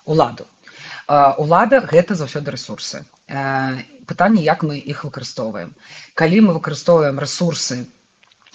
уладу 0.06 0.46
лада 1.54 1.82
гэта 1.94 2.16
заўсёды 2.16 2.52
ресурсы 2.56 3.06
пытанне 4.12 4.44
як 4.44 4.64
мы 4.64 4.78
іх 4.78 5.04
выкарыстоўваем. 5.08 5.74
Калі 6.16 6.42
мы 6.48 6.54
выкарыстоўваем 6.58 7.20
ресурсы 7.20 7.88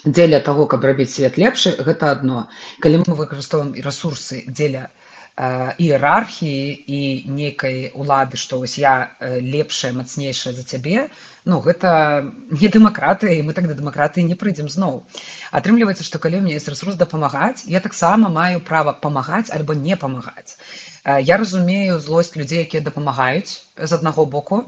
дзеля 0.05 0.39
того 0.39 0.67
каб 0.69 0.85
рабіць 0.85 1.09
свет 1.13 1.37
лепшы 1.41 1.73
гэта 1.77 2.11
одно 2.11 2.47
калі 2.79 3.03
мы 3.05 3.17
выкарыстоўваем 3.17 3.73
і 3.73 3.81
ресурсы 3.81 4.43
дзеля 4.47 4.89
іерархіі 5.37 6.83
і 6.89 6.99
нейкай 7.29 7.91
улады 7.93 8.41
што 8.41 8.57
вось 8.57 8.77
я 8.81 9.13
лепшая 9.21 9.93
мацнейшая 9.93 10.53
за 10.57 10.65
цябе 10.65 11.13
ну 11.45 11.61
гэта 11.61 12.25
не 12.49 12.67
дэмакратыя 12.73 13.37
і 13.37 13.45
мы 13.45 13.53
так 13.53 13.69
да 13.69 13.77
дэмакратыі 13.77 14.25
не 14.25 14.33
прыйдзем 14.33 14.65
зноў 14.65 15.05
атрымліваецца 15.53 16.01
што 16.01 16.17
калі 16.17 16.41
мне 16.41 16.57
есть 16.57 16.67
ресурс 16.73 16.97
дапамагаць 16.97 17.69
я 17.69 17.79
таксама 17.85 18.33
маю 18.33 18.65
права 18.65 18.97
памагаць 18.97 19.53
альбо 19.53 19.77
не 19.77 19.93
памагаць 19.93 20.57
я 21.05 21.37
разумею 21.37 22.01
злосць 22.01 22.33
людзей 22.33 22.65
якія 22.65 22.81
дапамагаюць 22.81 23.61
з 23.77 23.91
аднаго 23.93 24.25
боку 24.25 24.65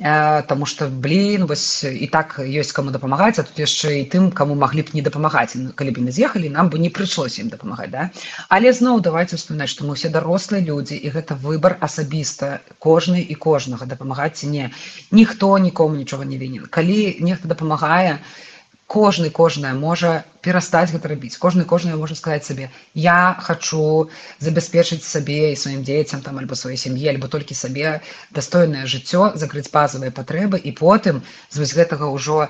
Таму 0.00 0.66
што 0.68 0.88
блин 0.88 1.46
вось 1.48 1.84
і 1.88 2.06
так 2.12 2.36
ёсць 2.36 2.72
каму 2.76 2.92
дапамагаць 2.92 3.40
а 3.40 3.44
тут 3.48 3.56
яшчэ 3.56 3.92
і 4.00 4.08
тым 4.12 4.28
каму 4.28 4.52
маглі 4.52 4.84
б 4.84 4.92
не 4.92 5.00
дапамагаць 5.06 5.56
калі 5.72 5.94
б 5.96 6.04
не 6.04 6.12
з'ехалі 6.12 6.52
нам 6.52 6.68
бы 6.68 6.76
не 6.82 6.90
прыйшлося 6.92 7.40
ім 7.40 7.48
дапамагаць 7.48 7.88
да 7.94 8.10
але 8.52 8.76
зноў 8.76 9.00
давайте 9.00 9.40
успамінаць 9.40 9.72
што 9.72 9.88
мы 9.88 9.96
ўсе 9.96 10.12
дарослыя 10.12 10.60
людзі 10.60 11.00
і 11.00 11.14
гэта 11.16 11.40
выбар 11.40 11.80
асабіста 11.80 12.60
кожны 12.76 13.24
і 13.24 13.40
кожнага 13.40 13.88
дапамагаць 13.88 14.36
ці 14.36 14.52
не 14.52 14.68
ніхто 15.16 15.56
нікому 15.56 15.96
нічога 15.96 16.28
не 16.28 16.36
вінен 16.36 16.68
калі 16.68 17.16
нехта 17.24 17.48
дапамагае 17.48 18.20
то 18.20 18.49
кожны 18.91 19.29
кожная 19.29 19.71
можа 19.73 20.09
перастаць 20.45 20.91
гэта 20.91 21.07
рабіць 21.11 21.37
кожны 21.43 21.63
кожная 21.71 21.95
можа 21.99 22.15
сказаць 22.19 22.43
сабе 22.43 22.67
я 23.03 23.37
хочу 23.39 24.09
забяспечыць 24.47 25.05
сабе 25.07 25.53
і 25.53 25.59
сваім 25.61 25.85
дзецям 25.87 26.25
там 26.25 26.41
альбо 26.41 26.59
сваёй 26.59 26.75
сям'і 26.81 27.07
альбо 27.13 27.29
толькі 27.31 27.55
сабе 27.55 27.93
дастойнае 28.35 28.83
жыццё 28.93 29.31
закрыць 29.43 29.71
базавыя 29.71 30.11
патрэбы 30.19 30.59
і 30.59 30.75
потым 30.83 31.23
з 31.49 31.63
вось 31.63 31.75
гэтага 31.79 32.11
ўжо 32.17 32.49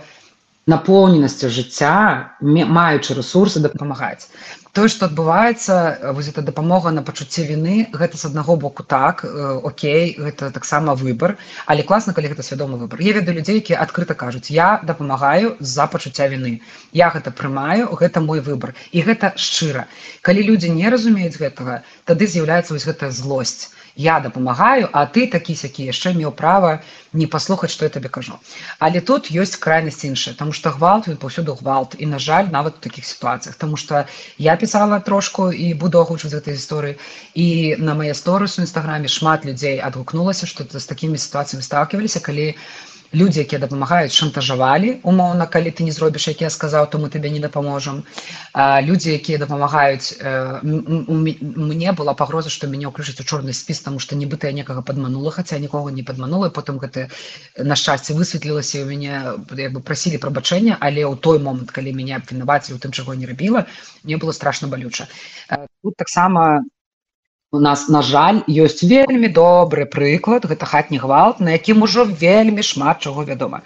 напоўненасці 0.70 1.50
жыцця 1.50 2.38
маючы 2.42 3.18
ресурсы 3.18 3.60
дапамагаць. 3.60 4.30
Тое 4.72 4.88
што 4.88 5.10
адбываецца 5.10 6.14
вось 6.16 6.30
эта 6.32 6.42
дапамога 6.48 6.92
на 6.96 7.02
пачуцці 7.04 7.44
віны 7.50 7.90
гэта 7.92 8.16
з 8.18 8.30
аднаго 8.30 8.56
боку 8.56 8.84
так 8.84 9.26
Окей 9.68 10.16
гэта 10.16 10.52
таксама 10.52 10.96
выбор 10.96 11.36
але 11.66 11.84
класна 11.84 12.14
калі 12.14 12.32
гэта 12.32 12.46
свядомы 12.46 12.78
выбор 12.78 13.02
я 13.02 13.12
ведаю 13.18 13.36
людзей 13.36 13.60
якія 13.60 13.82
адкрыта 13.82 14.16
кажуць 14.16 14.54
я 14.54 14.80
дапамагаю 14.86 15.58
з-за 15.60 15.88
пачуцця 15.88 16.30
віны. 16.32 16.62
Я 16.94 17.10
гэта 17.10 17.36
прымаю 17.36 17.92
гэта 18.00 18.22
мой 18.22 18.40
выбор 18.40 18.76
і 18.92 19.02
гэта 19.02 19.34
шчыра. 19.36 19.90
Калі 20.22 20.48
людзі 20.48 20.70
не 20.70 20.88
разумеюць 20.88 21.42
гэтага 21.42 21.84
тады 22.06 22.28
з'яўляецца 22.28 22.72
вось 22.72 22.88
гэтая 22.88 23.12
злосць 23.12 23.74
я 23.96 24.20
дапамагаю 24.20 24.90
а 24.92 25.06
ты 25.06 25.28
такі 25.28 25.56
сякі 25.56 25.86
яшчэ 25.90 26.14
меў 26.14 26.32
права 26.32 26.82
не 27.14 27.28
паслухаць 27.28 27.72
што 27.72 27.86
я 27.86 27.92
табе 27.92 28.10
кажу. 28.10 28.40
Але 28.80 29.02
тут 29.02 29.32
ёсць 29.32 29.58
крайнасць 29.60 30.04
іншая 30.06 30.36
тому 30.36 30.54
что 30.54 30.72
гвалт 30.72 31.08
ён 31.08 31.18
паўсюду 31.18 31.56
гвалт 31.56 31.96
і 31.98 32.06
на 32.06 32.20
жаль 32.20 32.48
нават 32.52 32.78
у 32.78 32.82
таких 32.82 33.06
сітуацыях 33.06 33.56
тому 33.56 33.78
что 33.78 34.06
я 34.38 34.56
пісала 34.56 35.00
трошку 35.00 35.52
і 35.52 35.74
буду 35.74 36.00
агучваць 36.00 36.34
гэтай 36.34 36.56
гісторыі 36.56 36.98
і 37.36 37.76
на 37.80 37.96
мае 37.96 38.14
сторыс 38.14 38.60
у 38.60 38.64
нстаграме 38.64 39.08
шмат 39.08 39.46
людзей 39.46 39.80
адгукнулася 39.80 40.48
што 40.48 40.64
з 40.68 40.86
такімі 40.86 41.18
сітуацыямі 41.18 41.64
сталкиваліся 41.64 42.20
калі 42.20 42.56
людзі 43.14 43.44
якія 43.44 43.60
дапамагаюць 43.60 44.16
шантажавалі 44.16 45.00
умоўна 45.04 45.48
калі 45.48 45.72
ты 45.76 45.84
не 45.84 45.92
зробіш 45.92 46.28
як 46.32 46.42
я 46.42 46.50
сказаў 46.50 46.88
то 46.92 46.98
мы 46.98 47.10
табе 47.12 47.30
не 47.30 47.40
дапаможам 47.44 48.04
людзі 48.88 49.12
якія 49.14 49.38
дапамагаюць 49.38 50.16
мне 50.64 51.92
была 51.92 52.16
пагроза 52.16 52.50
што 52.50 52.72
мяне 52.72 52.88
ўключыць 52.88 53.20
у 53.20 53.28
чорны 53.28 53.54
спіс 53.54 53.84
таму 53.84 54.00
што 54.00 54.16
нібыта 54.16 54.48
я 54.48 54.54
некага 54.56 54.82
падманула 54.82 55.32
хаця 55.32 55.60
нікога 55.60 55.92
не 55.92 56.04
падманула 56.04 56.50
потым 56.50 56.80
гэта 56.80 57.08
на 57.60 57.76
шчасце 57.76 58.16
высветлілася 58.16 58.84
у 58.84 58.88
мяне 58.88 59.38
як 59.60 59.74
бы 59.76 59.82
прасілі 59.84 60.18
прабачэння 60.18 60.78
але 60.80 61.04
ў 61.04 61.20
той 61.20 61.40
момант 61.40 61.72
калі 61.72 61.96
мяне 61.96 62.16
абвінавацілі 62.16 62.80
у 62.80 62.84
тым 62.84 62.92
чаго 62.92 63.14
не 63.14 63.28
рабіла 63.28 63.68
мне 64.04 64.18
было 64.18 64.32
страшно 64.32 64.68
балюча 64.68 65.08
тут 65.84 65.96
таксама 65.98 66.64
у 67.52 67.60
нас 67.60 67.90
на 67.90 68.02
жаль 68.02 68.40
ёсць 68.48 68.80
вельмі 68.88 69.28
добры 69.28 69.84
прыклад 69.84 70.48
гэта 70.48 70.66
хатні 70.66 71.04
гвалт 71.04 71.44
на 71.44 71.52
якім 71.60 71.84
ужо 71.84 72.08
вельмі 72.08 72.64
шмат 72.64 73.04
чаго 73.04 73.28
вядома. 73.28 73.60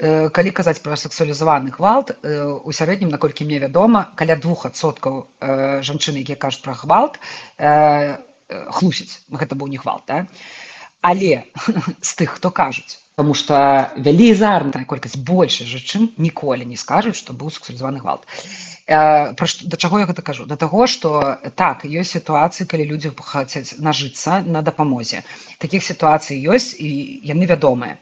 Калі 0.00 0.50
казаць 0.56 0.80
пра 0.80 0.96
сексуалізаваны 0.96 1.76
гвалт 1.76 2.16
у 2.24 2.72
сярэднім 2.72 3.12
наколькі 3.12 3.44
мне 3.44 3.60
вядома 3.60 4.08
каля 4.16 4.40
двухсоткаў 4.40 5.28
жанчыны 5.84 6.24
якія 6.24 6.40
кажуць 6.40 6.64
пра 6.64 6.72
гвалт 6.72 7.20
хлусіць 8.80 9.20
гэта 9.28 9.60
быў 9.60 9.68
не 9.68 9.76
гвалт 9.76 10.08
да? 10.08 10.24
але 11.04 11.44
з 12.08 12.10
тых 12.16 12.40
хто 12.40 12.48
кажуць. 12.48 12.96
Таму 13.20 13.36
што 13.36 13.92
вялізарная 14.00 14.88
колькасць 14.88 15.20
большай 15.20 15.68
жанчын 15.68 16.16
ніколі 16.16 16.64
не 16.64 16.80
скажуць 16.80 17.20
што 17.20 17.36
быў 17.36 17.52
сексуалізаваны 17.52 18.00
гвалт 18.00 18.24
пра 18.86 19.46
што 19.46 19.68
да 19.68 19.76
чаго 19.76 20.02
я 20.02 20.06
гэта 20.10 20.22
кажу? 20.22 20.46
Да 20.46 20.56
таго 20.56 20.86
што 20.86 21.38
так 21.54 21.84
ёсць 21.86 22.18
сітуацыі 22.18 22.66
калі 22.66 22.88
людзі 22.92 23.14
хацяць 23.18 23.78
нажыцца 23.78 24.42
на 24.42 24.62
дапамозе 24.62 25.22
такіх 25.58 25.86
сітуацый 25.86 26.42
ёсць 26.42 26.74
і 26.78 26.90
яны 27.22 27.46
вядомыя 27.46 27.98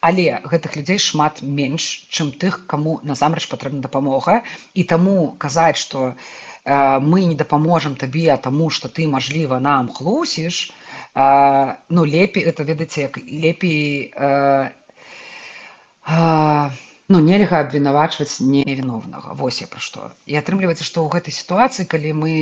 але 0.00 0.40
гэтых 0.44 0.76
людзей 0.76 0.98
шмат 1.02 1.42
менш 1.42 2.06
чым 2.10 2.32
тых 2.32 2.66
каму 2.70 3.00
насамрэч 3.02 3.48
патрэбна 3.50 3.80
дапамога. 3.80 4.42
І 4.74 4.84
таму 4.84 5.34
казаць 5.38 5.76
што 5.82 6.12
э, 6.12 6.98
мы 7.00 7.24
не 7.24 7.34
дапаможам 7.34 7.96
табе 7.96 8.36
таму 8.36 8.70
што 8.70 8.88
ты 8.88 9.08
мажліва 9.08 9.58
нам 9.60 9.90
хлусіш 9.90 10.70
э, 10.70 11.76
ну 11.88 12.04
лепей 12.04 12.44
это 12.44 12.62
ведаце 12.62 13.08
як 13.08 13.18
лепей 13.18 14.12
э, 14.14 14.70
э, 16.06 16.70
ну 17.08 17.20
нельга 17.20 17.62
абвінавачваць 17.62 18.40
невіновнага. 18.40 19.34
Вось 19.38 19.60
я 19.62 19.70
пра 19.70 19.80
што. 19.80 20.10
І 20.26 20.38
атрымліваецца 20.42 20.84
што 20.84 21.06
ў 21.06 21.14
гэтай 21.14 21.32
сітуацыі 21.34 21.86
калі 21.86 22.12
мы 22.18 22.32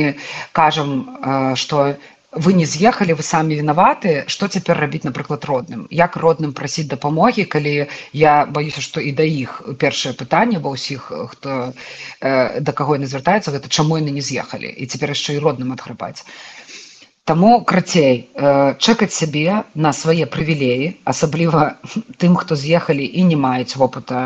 кажам 0.56 1.54
што 1.60 1.94
вы 2.34 2.52
не 2.52 2.66
з'ехалі 2.66 3.14
вы 3.14 3.22
самі 3.22 3.54
вінаваты 3.54 4.24
што 4.26 4.48
цяпер 4.48 4.78
рабіць 4.80 5.04
напрыклад 5.06 5.44
родным? 5.44 5.86
Як 5.90 6.16
родным 6.16 6.52
прасіць 6.52 6.88
дапамогі 6.90 7.44
калі 7.44 7.86
я 8.12 8.46
баюся 8.46 8.80
што 8.80 9.00
і 9.00 9.12
да 9.12 9.22
іх 9.22 9.62
першае 9.78 10.14
пытанне 10.18 10.58
ва 10.58 10.74
ўсіх 10.74 11.12
хто 11.30 11.72
да 12.20 12.72
каго 12.72 12.98
яны 12.98 13.06
звяртаецца 13.06 13.54
гэта 13.54 13.68
чаму 13.68 14.00
яны 14.02 14.10
не 14.10 14.24
з'ехалі? 14.24 14.66
І 14.66 14.86
цяпер 14.90 15.14
яшчэ 15.14 15.38
і 15.38 15.44
родным 15.44 15.76
адграбаць 15.76 16.26
Таму 17.29 17.49
крацей 17.69 18.15
э, 18.17 18.51
чакаць 18.85 19.13
сябе 19.13 19.57
на 19.85 19.91
свае 19.93 20.25
прывілеі 20.35 20.87
асабліва 21.13 21.61
тым 22.17 22.33
хто 22.41 22.57
з'ехалі 22.63 23.05
і 23.05 23.25
не 23.31 23.37
маюць 23.45 23.77
вопыта 23.81 24.23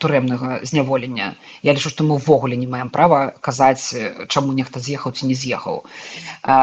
турэмнага 0.00 0.60
зняволення. 0.64 1.34
Я 1.62 1.76
лічу 1.76 1.92
што 1.92 2.04
мы 2.08 2.16
ўвогуле 2.16 2.56
не 2.56 2.66
маем 2.66 2.88
права 2.88 3.34
казаць 3.40 3.92
чаму 4.28 4.56
нехта 4.56 4.80
з'ехаў 4.80 5.12
ці 5.12 5.28
не 5.28 5.36
з'ехаў. 5.36 5.84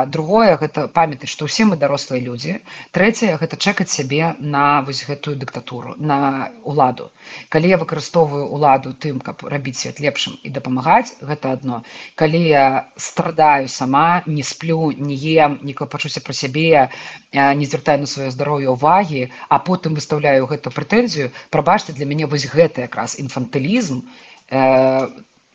Другое 0.09 0.57
гэта 0.57 0.87
памятаць 0.89 1.29
што 1.29 1.45
ўсе 1.45 1.69
мы 1.69 1.77
дарослыя 1.77 2.21
людзі. 2.21 2.59
Трэцяе 2.91 3.37
гэта 3.37 3.57
чакаць 3.57 3.93
сябе 3.93 4.33
на 4.39 4.81
вось 4.81 5.05
гэтую 5.05 5.37
дыктатуру 5.37 5.93
на 5.97 6.49
уладу 6.63 7.11
калі 7.49 7.69
я 7.69 7.77
выкарыстоўваю 7.77 8.47
уладу 8.49 8.93
тым 8.93 9.19
каб 9.21 9.43
рабіць 9.45 9.77
свет 9.81 9.99
лепшым 10.01 10.37
і 10.43 10.49
дапамагаць 10.49 11.15
гэта 11.21 11.53
адно. 11.57 11.83
Калі 12.15 12.41
я 12.41 12.65
страдаю 12.97 13.67
сама 13.69 14.23
не 14.25 14.43
сплю 14.43 14.91
не 14.91 15.15
ем 15.15 15.59
не 15.61 15.73
пачуся 15.73 16.21
пра 16.21 16.33
сябе 16.33 16.89
не 17.33 17.65
звяртаю 17.65 17.99
на 18.01 18.09
сваё 18.09 18.31
здароўе 18.31 18.73
ўвагі 18.73 19.29
а 19.49 19.59
потым 19.59 19.93
выставляю 19.93 20.47
гэту 20.47 20.73
прэтэнзію 20.73 21.31
прабачце 21.53 21.93
для 21.93 22.05
мяне 22.05 22.25
вось 22.25 22.47
гэта 22.49 22.87
якраз 22.89 23.19
і 23.19 23.26
інфантылізм 23.27 24.01
э, 24.49 25.07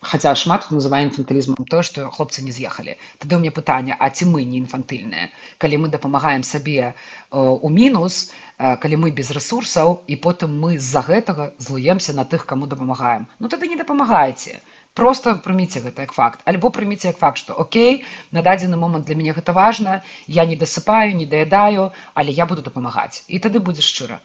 хаця 0.03 0.35
шмат 0.35 0.67
называе 0.75 1.07
інфантылізмам 1.07 1.65
то 1.71 1.83
што 1.87 2.11
хлопцы 2.11 2.43
не 2.43 2.53
з'ехалі 2.55 2.99
тады 3.23 3.39
ў 3.39 3.41
мне 3.43 3.55
пытанне 3.55 3.95
а 3.95 4.11
ці 4.11 4.27
мы 4.35 4.43
не 4.43 4.59
інфантыльныя 4.59 5.31
калі 5.63 5.87
мы 5.87 5.91
дапамагаем 5.95 6.43
сабе 6.43 6.91
э, 6.91 6.93
у 7.39 7.69
мінус 7.71 8.35
э, 8.59 8.77
калі 8.83 8.99
мы 9.07 9.15
без 9.15 9.31
рэсурсаў 9.31 10.03
і 10.11 10.19
потым 10.27 10.59
мы 10.59 10.79
з-за 10.79 11.07
гэтага 11.07 11.55
злуемся 11.59 12.13
на 12.19 12.27
тых 12.27 12.47
каму 12.51 12.67
дапамагаем 12.67 13.31
ну 13.39 13.49
тады 13.49 13.71
не 13.71 13.79
дапамагаеце 13.79 14.59
просто 14.95 15.37
прыміце 15.45 15.81
гэта 15.81 16.05
як 16.05 16.13
факт. 16.13 16.43
Альбо 16.45 16.69
прыміце 16.69 17.15
як 17.15 17.23
факт 17.23 17.39
што 17.39 17.55
Окей 17.55 18.05
на 18.33 18.43
дадзены 18.43 18.77
момант 18.77 19.07
для 19.07 19.15
мяне 19.15 19.33
гэта 19.39 19.55
важна 19.55 20.03
я 20.27 20.45
не 20.45 20.57
дасыпаю 20.57 21.15
не 21.15 21.27
даядаю 21.27 21.93
але 22.15 22.35
я 22.35 22.47
буду 22.47 22.63
дапамагаць 22.63 23.23
і 23.29 23.39
тады 23.39 23.63
будзе 23.63 23.87
шчыра 23.87 24.21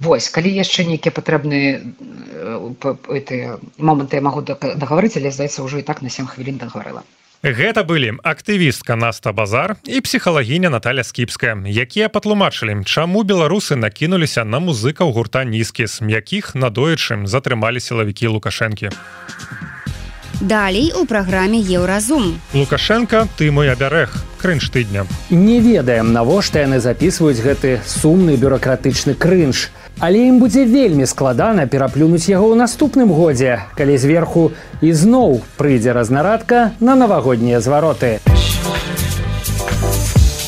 Вось 0.00 0.28
калі 0.32 0.48
яшчэ 0.48 0.88
нейкія 0.88 1.12
патрэбныя 1.12 1.80
моманты 3.76 4.16
я 4.16 4.22
магу 4.24 4.40
дагаварыць 4.42 5.16
але 5.20 5.30
здаецца 5.30 5.60
ўжо 5.60 5.80
і 5.80 5.84
так 5.84 6.00
на 6.02 6.08
7 6.08 6.26
хвілін 6.26 6.56
дагаварыла. 6.56 7.04
Гэта 7.40 7.84
былі 7.88 8.20
актывістка 8.20 8.96
Наста 8.96 9.32
базар 9.32 9.76
і 9.84 10.00
псіхалагіня 10.00 10.68
Наталя 10.68 11.04
скіпская 11.04 11.56
якія 11.64 12.08
патлумачылі 12.12 12.84
чаму 12.84 13.24
беларусы 13.24 13.76
накінуліся 13.76 14.44
на 14.44 14.60
музыкаў 14.60 15.12
гурта 15.12 15.44
нізкіс 15.44 16.00
якіх 16.04 16.52
надоечым 16.54 17.24
затрымалі 17.24 17.80
сілавікі 17.80 18.36
лукашэнкі. 18.36 18.92
Далей 20.40 20.92
у 20.96 21.04
праграме 21.04 21.60
еўразум 21.60 22.40
лукашенко 22.52 23.28
ты 23.36 23.50
мой 23.50 23.72
абярег 23.72 24.12
крынж 24.40 24.68
тыдня. 24.68 25.04
Не 25.28 25.60
ведаем 25.60 26.12
навошта 26.12 26.60
яны 26.60 26.80
записываюць 26.80 27.40
гэты 27.40 27.80
сумны 27.84 28.36
бюрократычны 28.36 29.12
крынж 29.12 29.68
але 29.99 30.27
ім 30.27 30.39
будзе 30.39 30.65
вельмі 30.65 31.05
складана 31.05 31.67
пераплюнуць 31.67 32.27
яго 32.29 32.51
ў 32.51 32.55
наступным 32.59 33.11
годзе 33.15 33.63
калі 33.79 33.97
зверху 33.97 34.51
ізноў 34.81 35.41
прыйдзе 35.57 35.95
разнарадка 35.95 36.71
на 36.79 36.95
навагоднія 36.95 37.59
звароты 37.59 38.19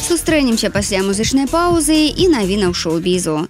сустрэнемся 0.07 0.69
пасля 0.69 1.03
музычнай 1.03 1.47
паўзы 1.47 2.11
і 2.11 2.27
навінаў 2.33 2.75
шоу-бізу 2.75 3.47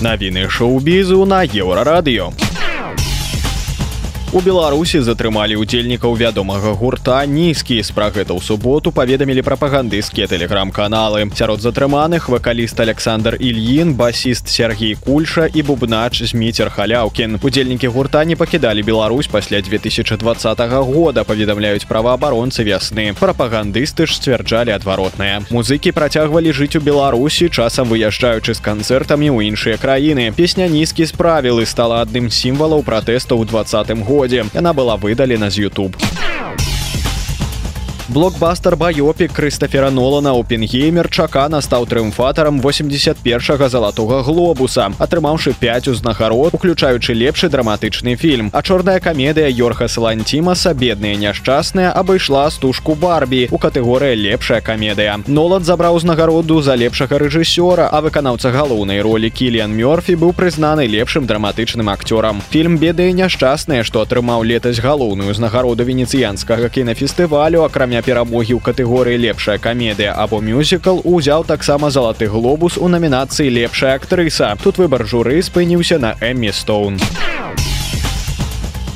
навіны 0.00 0.48
шоу-бізу 0.48 1.24
на 1.26 1.42
еўрарадыё 1.42 2.30
У 4.32 4.40
Беларусі 4.44 5.00
затрымалі 5.00 5.56
удзельнікаў 5.56 6.12
вядомага 6.12 6.74
гурта 6.76 7.24
нізкі 7.24 7.80
пра 7.96 8.12
гэта 8.12 8.36
ў 8.36 8.44
суботу 8.44 8.92
паведамілі 8.92 9.40
прапагандысцкія 9.40 10.28
тэлеграм-каналы. 10.28 11.32
Сярод 11.32 11.64
затрыманых 11.64 12.28
вакаліст 12.28 12.76
Александр 12.76 13.40
Ільін, 13.40 13.94
басіст 13.96 14.52
Сергій 14.52 15.00
Кульша 15.00 15.48
і 15.48 15.62
бубнач 15.62 16.20
Зміцер 16.28 16.68
халяўкін. 16.68 17.40
Удзельнікі 17.40 17.88
гурта 17.88 18.24
не 18.28 18.36
пакідалі 18.36 18.84
Беларусь 18.84 19.32
пасля 19.32 19.62
2020 19.64 20.60
года 20.84 21.24
паведамляюць 21.24 21.88
праваабаронцы 21.88 22.68
вясны. 22.68 23.16
Прапагандысты 23.16 24.04
ж 24.04 24.12
сцвярджалі 24.12 24.76
адваротныя. 24.76 25.48
Музыкі 25.48 25.96
працягвалі 25.96 26.52
жыць 26.52 26.76
у 26.76 26.84
Беларусі, 26.84 27.48
часам 27.48 27.88
выязджаючы 27.88 28.52
з 28.52 28.60
канцэртамі 28.60 29.32
ў 29.32 29.48
іншыя 29.48 29.80
краіны. 29.80 30.36
Песня 30.36 30.68
нізкі 30.68 31.08
справілы 31.08 31.64
стала 31.64 32.04
адным 32.04 32.28
з 32.28 32.36
сімвалаў 32.36 32.84
пратэсту 32.84 33.40
ў 33.40 33.48
двадцатым 33.48 34.04
годзе 34.04 34.18
годзе 34.23 34.45
яна 34.55 34.71
была 34.71 34.95
выдалена 34.95 35.49
з 35.51 35.67
YouTube 35.67 35.99
блокбастер 38.12 38.74
баёпік 38.76 39.34
крыстафера 39.36 39.90
нолана 39.90 40.32
опенгеймер 40.32 41.10
чакана 41.10 41.60
стаў 41.60 41.84
трыумфатарам 41.86 42.60
81 42.60 43.68
залатога 43.68 44.22
глобуса 44.22 44.88
атрымаўшы 44.98 45.52
5 45.52 45.88
узнагарод 45.88 46.54
уключаючы 46.54 47.12
лепшы 47.12 47.50
драматычны 47.50 48.16
фільм 48.16 48.48
а 48.54 48.62
чорная 48.62 48.98
камедыя 49.00 49.50
йорха 49.50 49.88
салантимаса 49.88 50.72
бедныя 50.72 51.16
няшчасныя 51.16 51.92
абышла 51.92 52.48
стужку 52.50 52.94
барбі 52.94 53.48
у 53.50 53.58
катэгорыі 53.58 54.16
лепшая 54.16 54.62
камедыя 54.62 55.20
нолад 55.26 55.64
забраў 55.64 56.00
узнагароду 56.00 56.62
за 56.62 56.76
лепшага 56.76 57.18
рэжысёра 57.18 57.90
а 57.92 58.00
выканаўца 58.00 58.48
галоўнай 58.56 59.02
ролі 59.02 59.28
кіліан 59.28 59.76
мёрфі 59.76 60.16
быў 60.16 60.32
прызнаны 60.32 60.88
лепшым 60.88 61.26
драматычным 61.26 61.92
акцёрам 61.92 62.40
фільм 62.48 62.78
беды 62.78 63.12
няшчасныя 63.12 63.84
што 63.84 64.00
атрымаў 64.00 64.48
летась 64.48 64.80
галоўную 64.80 65.28
узнагароду 65.28 65.84
венецыянскага 65.84 66.72
кінафестывалю 66.72 67.68
акрамя 67.68 67.98
акрамя 67.98 68.01
перамогі 68.02 68.58
ў 68.58 68.60
катэгорыі 68.60 69.22
лепшая 69.22 69.58
камедыя 69.62 70.12
або 70.18 70.42
мюзікл 70.42 71.00
узяў 71.04 71.46
таксама 71.46 71.90
залаты 71.94 72.26
глобус 72.26 72.76
у 72.76 72.88
намінацыі 72.90 73.54
лепшая 73.54 73.94
актрыса 73.94 74.56
тут 74.62 74.82
выбар 74.82 75.06
журы 75.06 75.38
спыніўся 75.42 75.98
на 76.02 76.14
эмі 76.20 76.50
стоун 76.52 76.98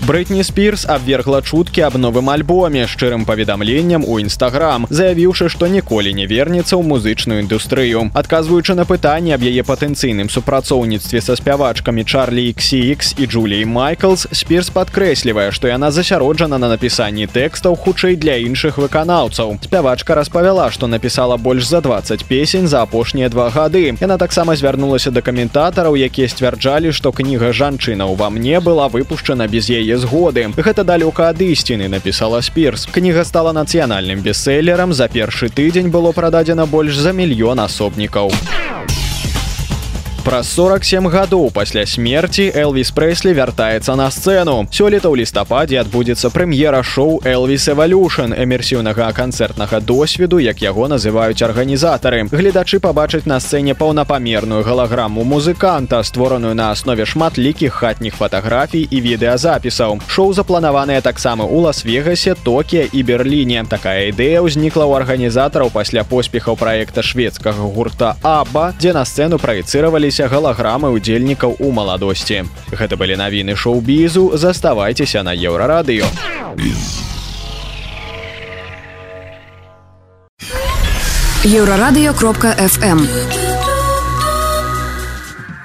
Брытні 0.06 0.42
спірс 0.44 0.82
абвергла 0.88 1.42
чуткі 1.46 1.86
аб 1.86 1.94
новым 1.94 2.26
альбоме 2.26 2.88
шчырым 2.90 3.22
паведамленнем 3.22 4.02
у 4.02 4.18
нстаграм 4.18 4.82
заявіўшы 4.90 5.46
што 5.46 5.70
ніколі 5.70 6.10
не 6.10 6.26
вернецца 6.26 6.74
ў 6.74 6.82
музычную 6.82 7.38
індустрыю 7.46 8.10
адказваючы 8.10 8.74
на 8.74 8.82
пытанне 8.82 9.30
аб 9.30 9.46
яе 9.46 9.62
патэнцыйным 9.62 10.26
супрацоўніцтве 10.26 11.22
са 11.22 11.38
спявачкамі 11.38 12.02
чарлі 12.02 12.50
xx 12.50 13.14
і 13.14 13.28
джулей 13.30 13.62
майклс 13.62 14.26
спірс 14.34 14.74
падкрэслівае 14.74 15.54
што 15.54 15.70
яна 15.70 15.94
засяроджана 15.94 16.58
на 16.58 16.74
напісанні 16.74 17.30
тэкстаў 17.30 17.78
хутчэй 17.78 18.18
для 18.18 18.42
іншых 18.42 18.82
выканаўцаў 18.82 19.62
спявачка 19.62 20.18
распавяла 20.18 20.74
што 20.74 20.90
напісала 20.90 21.38
больш 21.38 21.70
за 21.70 21.78
20 21.78 22.26
песень 22.26 22.66
за 22.66 22.82
апошнія 22.82 23.30
два 23.30 23.54
гады 23.54 23.94
яна 24.02 24.18
таксама 24.18 24.58
звярнулася 24.58 25.14
да 25.14 25.22
каментатараў 25.22 25.94
якія 25.94 26.26
сцвярджалі 26.26 26.90
што 26.90 27.14
кніга 27.14 27.54
жанчына 27.54 28.10
ўва 28.10 28.34
мне 28.34 28.58
была 28.58 28.90
выпушчана 28.90 29.46
без 29.46 29.70
яе 29.70 29.92
згоды 29.96 30.48
гэта 30.56 30.84
далёка 30.84 31.28
ад 31.32 31.40
ісціны 31.40 31.88
напісала 31.88 32.42
спірс 32.42 32.86
кніга 32.92 33.24
стала 33.24 33.52
нацыянальным 33.56 34.20
бестселлерам 34.20 34.92
за 34.92 35.08
першы 35.08 35.48
тыдзень 35.48 35.88
было 35.88 36.12
прададзена 36.12 36.66
больш 36.66 36.96
за 36.96 37.12
мільён 37.12 37.60
асобнікаў 37.60 38.32
Праз 40.26 40.46
47 40.54 41.08
гадоў 41.10 41.50
пасля 41.50 41.82
смерти 41.82 42.46
Элвіс 42.54 42.92
Прэслі 42.94 43.34
вяртаецца 43.34 43.96
на 43.98 44.06
сцэну. 44.06 44.70
Сёлета 44.70 45.10
ў 45.10 45.18
лістападзе 45.18 45.82
адбудзецца 45.82 46.30
прэм'ера 46.30 46.86
шоу 46.86 47.18
Элвіс 47.26 47.66
Эвалюшн 47.66 48.30
эмерсіўнага 48.30 49.10
канцэртнага 49.18 49.80
досведу, 49.82 50.38
як 50.38 50.62
яго 50.62 50.86
называюць 50.86 51.42
арганізатары. 51.42 52.30
Гледачы 52.30 52.78
пабачаць 52.78 53.26
на 53.26 53.42
сцэне 53.42 53.74
паўнапамерную 53.74 54.62
галаграму 54.62 55.26
музыканта, 55.26 55.98
створаную 56.06 56.54
на 56.54 56.70
аснове 56.70 57.02
шматлікіх 57.02 57.74
хатніх 57.74 58.14
фатаграфій 58.14 58.86
і 58.86 58.98
відэазапісаў. 59.02 60.06
Шоу 60.06 60.30
запланаваныя 60.38 61.02
таксама 61.02 61.50
ў 61.50 61.66
лас-вегасе, 61.66 62.38
Токія 62.38 62.86
і 62.86 63.02
Берліне. 63.02 63.66
Такая 63.66 64.14
ідэя 64.14 64.46
ўзнікла 64.46 64.86
ў 64.86 65.02
арганізатараў 65.02 65.74
пасля 65.74 66.06
поспехаў 66.06 66.54
праекта 66.54 67.02
шведскага 67.02 67.66
гурта 67.66 68.14
Аба, 68.22 68.70
дзе 68.78 68.94
на 68.94 69.02
сцэну 69.02 69.42
праецыраваліся 69.42 70.12
з'явіліся 70.16 70.24
галаграмы 70.28 70.88
удзельнікаў 70.88 71.60
у 71.60 71.68
маладосці. 71.68 72.48
Гэта 72.72 72.96
былі 72.96 73.20
навіны 73.20 73.52
шоу-бізу, 73.52 74.32
заставайцеся 74.40 75.22
на 75.22 75.36
еўрарадыё. 75.36 76.08
Еўрарадыё 81.44 82.16
кропка 82.16 82.56
FM. 82.56 83.04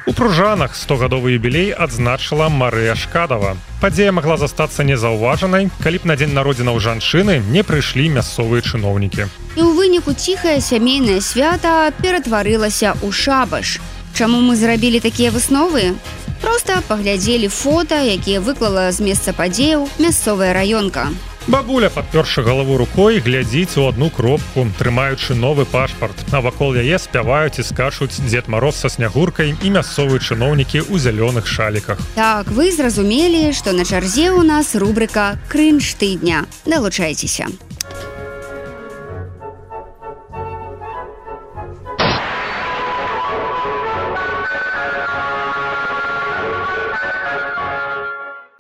У 0.08 0.14
пружанах 0.14 0.76
100гадовы 0.76 1.40
юбілей 1.40 1.72
адзначыла 1.72 2.50
Марыя 2.50 2.96
Шкадава. 2.96 3.56
Падзея 3.80 4.12
магла 4.12 4.36
застацца 4.36 4.84
незаўважанай, 4.84 5.70
калі 5.84 5.98
б 6.04 6.04
на 6.04 6.16
дзень 6.20 6.36
народзінаў 6.36 6.80
жанчыны 6.84 7.40
не 7.48 7.64
прыйшлі 7.64 8.12
мясцовыя 8.12 8.60
чыноўнікі. 8.60 9.32
І 9.56 9.62
ў 9.64 9.72
выніку 9.72 10.12
ціхае 10.12 10.60
сямейнае 10.60 11.22
свята 11.22 11.92
ператварылася 12.04 12.92
ў 13.00 13.12
шабаш. 13.12 13.80
Чаму 14.15 14.41
мы 14.41 14.57
зрабілі 14.57 15.01
такія 15.01 15.31
высновы? 15.31 15.97
просто 16.43 16.83
паглядзелі 16.89 17.49
фота 17.49 18.03
якія 18.03 18.41
выклала 18.41 18.91
з 18.93 19.01
месца 19.01 19.33
падзеяў 19.33 19.89
мясцовая 19.99 20.53
раёнка. 20.53 21.11
Бабуля 21.47 21.91
падпёршы 21.91 22.43
галаву 22.47 22.77
рукой 22.79 23.19
глядзіць 23.19 23.75
у 23.77 23.87
одну 23.91 24.11
кропку 24.11 24.67
трымаючы 24.79 25.35
новы 25.35 25.65
пашпарт. 25.67 26.15
А 26.31 26.41
вакол 26.41 26.75
яе 26.79 26.99
спяваюць 26.99 27.59
і 27.59 27.67
скачуць 27.67 28.23
дзед 28.23 28.47
мароз 28.47 28.79
са 28.79 28.89
снягуркай 28.89 29.55
і 29.59 29.69
мясцовыя 29.75 30.23
чыноўнікі 30.23 30.87
ў 30.87 30.95
зялёных 31.03 31.47
шаліках. 31.47 31.99
Так 32.15 32.47
вы 32.47 32.71
зразумелі 32.71 33.51
што 33.53 33.73
на 33.73 33.83
чарзе 33.83 34.31
ў 34.31 34.47
нас 34.47 34.75
рубрика 34.79 35.39
крынж 35.51 35.99
тыдня 35.99 36.47
далучайцеся 36.67 37.51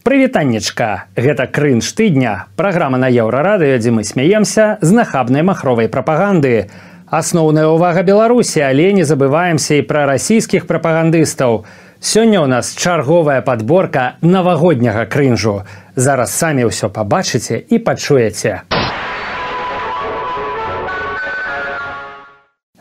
Прывітаннечка, 0.02 1.06
гэта 1.14 1.46
крынж 1.46 1.86
тыдня, 1.94 2.50
праграма 2.58 2.98
на 2.98 3.06
еўрарадыё, 3.06 3.78
дзе 3.78 3.94
мы 3.94 4.02
смяемся 4.02 4.78
з 4.82 4.90
нахабнай 4.90 5.46
махровай 5.46 5.86
прапаганды. 5.86 6.66
Асноўная 7.06 7.70
ўвага 7.70 8.02
Беларусі, 8.02 8.66
але 8.66 8.90
не 8.98 9.06
забываемся 9.06 9.78
і 9.78 9.86
пра 9.86 10.02
расійскіх 10.10 10.66
прапагандыстаў. 10.66 11.62
Сёння 12.02 12.42
ў 12.42 12.50
нас 12.50 12.74
чарговая 12.74 13.46
падборка 13.46 14.18
навагодняга 14.26 15.06
крынжу. 15.06 15.62
Зараз 15.94 16.34
самі 16.34 16.66
ўсё 16.66 16.90
пабачыце 16.90 17.62
і 17.62 17.78
пачуеце. 17.78 18.66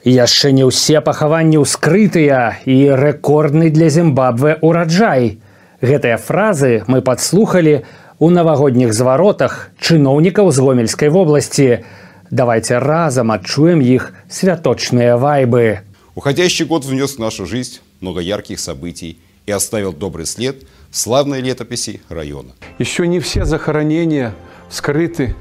Яшчэ 0.01 0.57
не 0.57 0.65
ўсе 0.65 1.05
пахаванні 1.05 1.61
ўскрытыя 1.61 2.65
і 2.65 2.81
рэкордны 2.97 3.69
для 3.69 3.93
Зімбабве 3.93 4.57
ўраджай. 4.65 5.37
Гэтыя 5.82 6.16
фразы 6.16 6.84
мы 6.86 7.02
падслухалі 7.02 7.84
у 8.18 8.30
навагодніх 8.30 8.92
зваротах 8.96 9.70
чыноўнікаў 9.76 10.50
з 10.50 10.58
гомельскай 10.58 11.08
вобласці. 11.12 11.84
Давайте 12.30 12.78
разам 12.80 13.30
адчуем 13.30 13.84
іх 13.84 14.14
святочныя 14.28 15.16
вайбы. 15.20 15.84
Уходящий 16.14 16.64
год 16.64 16.84
внес 16.84 17.16
в 17.16 17.18
нашу 17.18 17.46
жизнь 17.46 17.80
много 18.00 18.20
ярких 18.20 18.58
событий 18.58 19.18
и 19.44 19.52
оставил 19.52 19.92
добрый 19.92 20.26
след 20.26 20.64
в 20.90 20.96
славной 20.96 21.40
летописи 21.40 22.00
района. 22.08 22.52
Еще 22.78 23.06
не 23.06 23.20
все 23.20 23.44
захоронения 23.44 24.34
скрыты, 24.70 25.36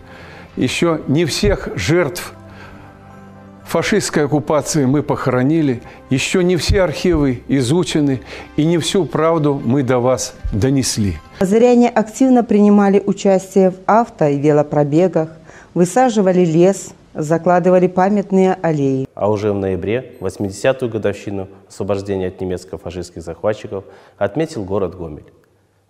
еще 0.58 1.02
не 1.08 1.26
всех 1.26 1.70
жертв 1.76 2.34
фашистской 3.71 4.25
оккупации 4.25 4.85
мы 4.85 5.05
похоронили, 5.05 5.81
еще 6.11 6.43
не 6.43 6.57
все 6.57 6.83
архивы 6.83 7.43
изучены, 7.47 8.21
и 8.57 8.65
не 8.65 8.79
всю 8.79 9.05
правду 9.05 9.63
мы 9.65 9.85
до 9.85 10.01
вас 10.01 10.35
донесли. 10.53 11.19
Азыряне 11.39 11.89
активно 11.89 12.43
принимали 12.43 13.01
участие 13.07 13.71
в 13.71 13.77
авто 13.87 14.25
и 14.25 14.39
велопробегах, 14.39 15.29
высаживали 15.73 16.45
лес, 16.45 16.95
закладывали 17.15 17.87
памятные 17.87 18.55
аллеи. 18.61 19.07
А 19.15 19.31
уже 19.31 19.53
в 19.53 19.57
ноябре, 19.57 20.15
80-ю 20.21 20.89
годовщину 20.89 21.47
освобождения 21.69 22.27
от 22.27 22.41
немецко-фашистских 22.41 23.23
захватчиков, 23.23 23.85
отметил 24.19 24.65
город 24.65 24.97
Гомель. 24.97 25.33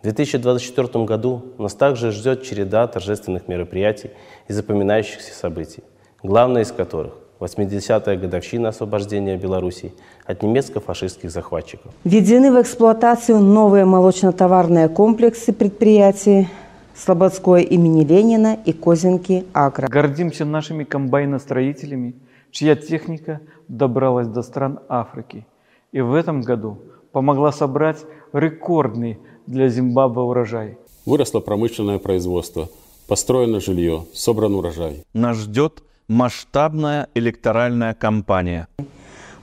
В 0.01 0.03
2024 0.03 1.05
году 1.07 1.45
нас 1.57 1.73
также 1.73 2.11
ждет 2.11 2.43
череда 2.43 2.87
торжественных 2.87 3.49
мероприятий 3.49 4.11
и 4.49 4.53
запоминающихся 4.53 5.33
событий, 5.33 5.83
главное 6.23 6.63
из 6.63 6.73
которых 6.73 7.15
80-я 7.41 8.17
годовщина 8.17 8.69
освобождения 8.69 9.37
Беларуси 9.37 9.93
от 10.25 10.43
немецко-фашистских 10.43 11.31
захватчиков. 11.31 11.93
Введены 12.05 12.53
в 12.53 12.61
эксплуатацию 12.61 13.39
новые 13.39 13.87
молочно-товарные 13.87 14.89
комплексы 14.89 15.53
предприятий 15.53 16.49
Слободское 16.95 17.63
имени 17.63 18.05
Ленина 18.05 18.59
и 18.67 18.73
Козинки 18.75 19.47
Агро. 19.55 19.89
Гордимся 19.89 20.45
нашими 20.45 20.85
комбайностроителями, 20.85 22.15
чья 22.51 22.77
техника 22.77 23.41
добралась 23.69 24.27
до 24.27 24.43
стран 24.43 24.81
Африки. 24.89 25.47
И 25.93 26.01
в 26.03 26.13
этом 26.13 26.43
году 26.43 26.79
помогла 27.13 27.53
собрать 27.53 27.99
рекордный 28.35 29.19
для 29.47 29.69
Зимбабве 29.69 30.21
урожай. 30.21 30.79
Выросло 31.07 31.41
промышленное 31.41 31.99
производство, 31.99 32.69
построено 33.09 33.61
жилье, 33.61 34.05
собран 34.13 34.55
урожай. 34.55 35.03
Нас 35.15 35.39
ждет 35.39 35.83
масштабная 36.11 37.07
электоральная 37.15 37.95
кампания. 37.95 38.67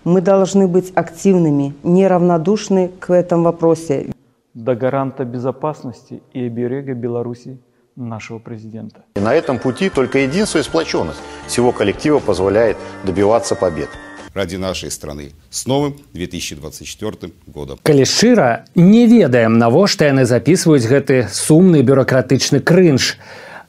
Мы 0.03 0.21
должны 0.21 0.67
быть 0.67 0.91
активными, 0.95 1.73
неравнодушны 1.83 2.89
к 2.99 3.13
этому 3.13 3.43
вопросе. 3.43 4.11
До 4.53 4.75
гаранта 4.75 5.23
безопасности 5.23 6.21
и 6.33 6.45
оберега 6.45 6.93
Беларуси 6.93 7.57
нашего 7.95 8.39
президента. 8.39 9.05
И 9.15 9.19
на 9.19 9.33
этом 9.33 9.59
пути 9.59 9.89
только 9.89 10.19
единство 10.19 10.59
и 10.59 10.63
сплоченность 10.63 11.19
всего 11.47 11.71
коллектива 11.71 12.19
позволяет 12.19 12.77
добиваться 13.05 13.55
побед. 13.55 13.89
Ради 14.33 14.57
нашей 14.57 14.91
страны. 14.91 15.31
С 15.49 15.67
новым 15.67 15.95
2024 16.13 17.31
годом. 17.47 17.79
Калі 17.81 18.05
шчыра, 18.05 18.65
не 18.75 19.07
ведаем, 19.07 19.57
навошта 19.57 20.05
яны 20.05 20.25
записываюць 20.25 20.85
гэты 20.85 21.27
сумны 21.31 21.81
бюракратычны 21.81 22.59
крынж. 22.59 23.17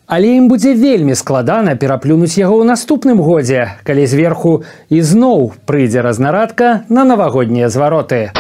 Але 0.09 0.29
ім 0.41 0.47
будзе 0.49 0.71
вельмі 0.73 1.13
складана 1.13 1.75
пераплюнуць 1.77 2.41
яго 2.41 2.65
ў 2.65 2.65
наступным 2.65 3.19
годзе, 3.21 3.77
калі 3.85 4.09
зверху 4.09 4.53
ізноў 4.89 5.53
прыйдзе 5.69 6.01
разнарадка 6.01 6.89
на 6.89 7.05
навагоднія 7.05 7.69
звароты. 7.69 8.33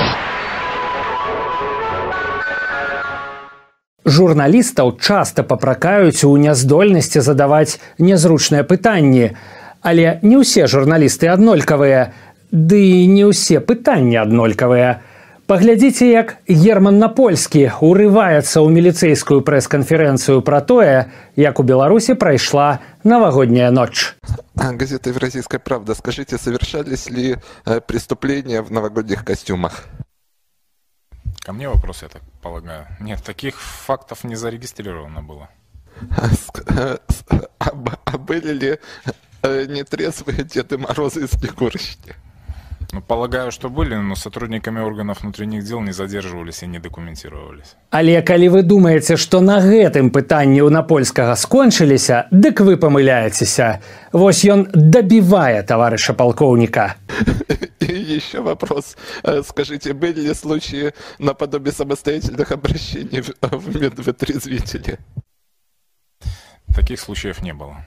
Журналістаў 4.09 4.97
часта 4.97 5.45
папракаюць 5.45 6.25
у 6.25 6.33
няздольнасці 6.41 7.21
задаваць 7.21 7.77
нязручныя 8.01 8.65
пытанні, 8.65 9.37
але 9.85 10.17
не 10.25 10.41
ўсе 10.41 10.65
журналісты 10.73 11.29
аднолькавыя, 11.29 12.17
ды 12.49 12.81
і 12.81 13.13
не 13.13 13.29
ўсе 13.29 13.61
пытанні 13.61 14.17
аднолькавыя. 14.25 15.05
Паглядзіце, 15.48 16.08
як 16.08 16.38
Герман 16.48 17.04
Напольскі 17.04 17.68
урываецца 17.84 18.64
ў 18.64 18.68
міліцэйскую 18.72 19.44
прэс-канферэнцыю 19.44 20.40
пра 20.40 20.64
тое, 20.64 21.12
як 21.36 21.60
у 21.60 21.64
Беларусі 21.68 22.16
прайшла 22.16 22.80
навагодняя 23.04 23.68
ноч. 23.68 24.16
Газета 24.56 25.10
«Евразийская 25.10 25.60
правда». 25.60 25.96
Скажите, 25.96 26.38
совершались 26.38 27.10
ли 27.10 27.36
э, 27.66 27.82
преступления 27.82 28.62
в 28.62 28.72
новогодних 28.72 29.26
костюмах? 29.26 29.84
Ко 31.44 31.52
мне 31.52 31.68
вопрос, 31.68 32.04
я 32.04 32.08
так 32.08 32.22
полагаю. 32.42 32.88
Нет, 33.02 33.22
таких 33.22 33.60
фактов 33.60 34.24
не 34.24 34.36
зарегистрировано 34.36 35.22
было. 35.22 35.50
А, 36.80 36.98
а 38.06 38.18
были 38.18 38.54
ли 38.54 38.80
э, 39.42 39.66
нетрезвые 39.66 40.44
Деды 40.46 40.78
Морозы 40.78 41.26
и 41.26 41.28
Снегурочки? 41.28 42.16
Ну, 42.94 43.02
полагаю, 43.02 43.52
что 43.52 43.70
были, 43.70 43.96
но 43.96 44.16
сотрудниками 44.16 44.80
органов 44.80 45.24
внутренних 45.24 45.64
дел 45.64 45.82
не 45.82 45.92
задерживались 45.92 46.62
и 46.62 46.68
не 46.68 46.80
документировались. 46.80 47.76
Але 47.90 48.22
калі 48.22 48.50
вы 48.50 48.62
думаеце, 48.62 49.18
што 49.18 49.42
на 49.42 49.58
гэтым 49.58 50.12
пытанні 50.12 50.62
ў 50.62 50.70
напольскага 50.70 51.34
скончыліся, 51.34 52.28
дык 52.30 52.62
вы 52.62 52.78
памыляецеся. 52.78 53.82
Вось 54.14 54.46
ён 54.46 54.70
дабівае 54.74 55.64
таварыша 55.64 56.14
палкоўніка. 56.14 56.96
И 57.80 58.16
еще 58.18 58.42
вопрос. 58.42 58.96
Э, 59.24 59.42
Скажите, 59.42 59.94
были 59.94 60.28
ли 60.28 60.34
случаи 60.36 60.94
наподобие 61.18 61.74
самостоятельных 61.74 62.52
обращений 62.52 63.22
в 63.22 63.34
в 63.42 63.82
медвотрезвители? 63.82 65.00
Таких 66.76 67.00
случаев 67.00 67.42
не 67.42 67.54
было. 67.54 67.78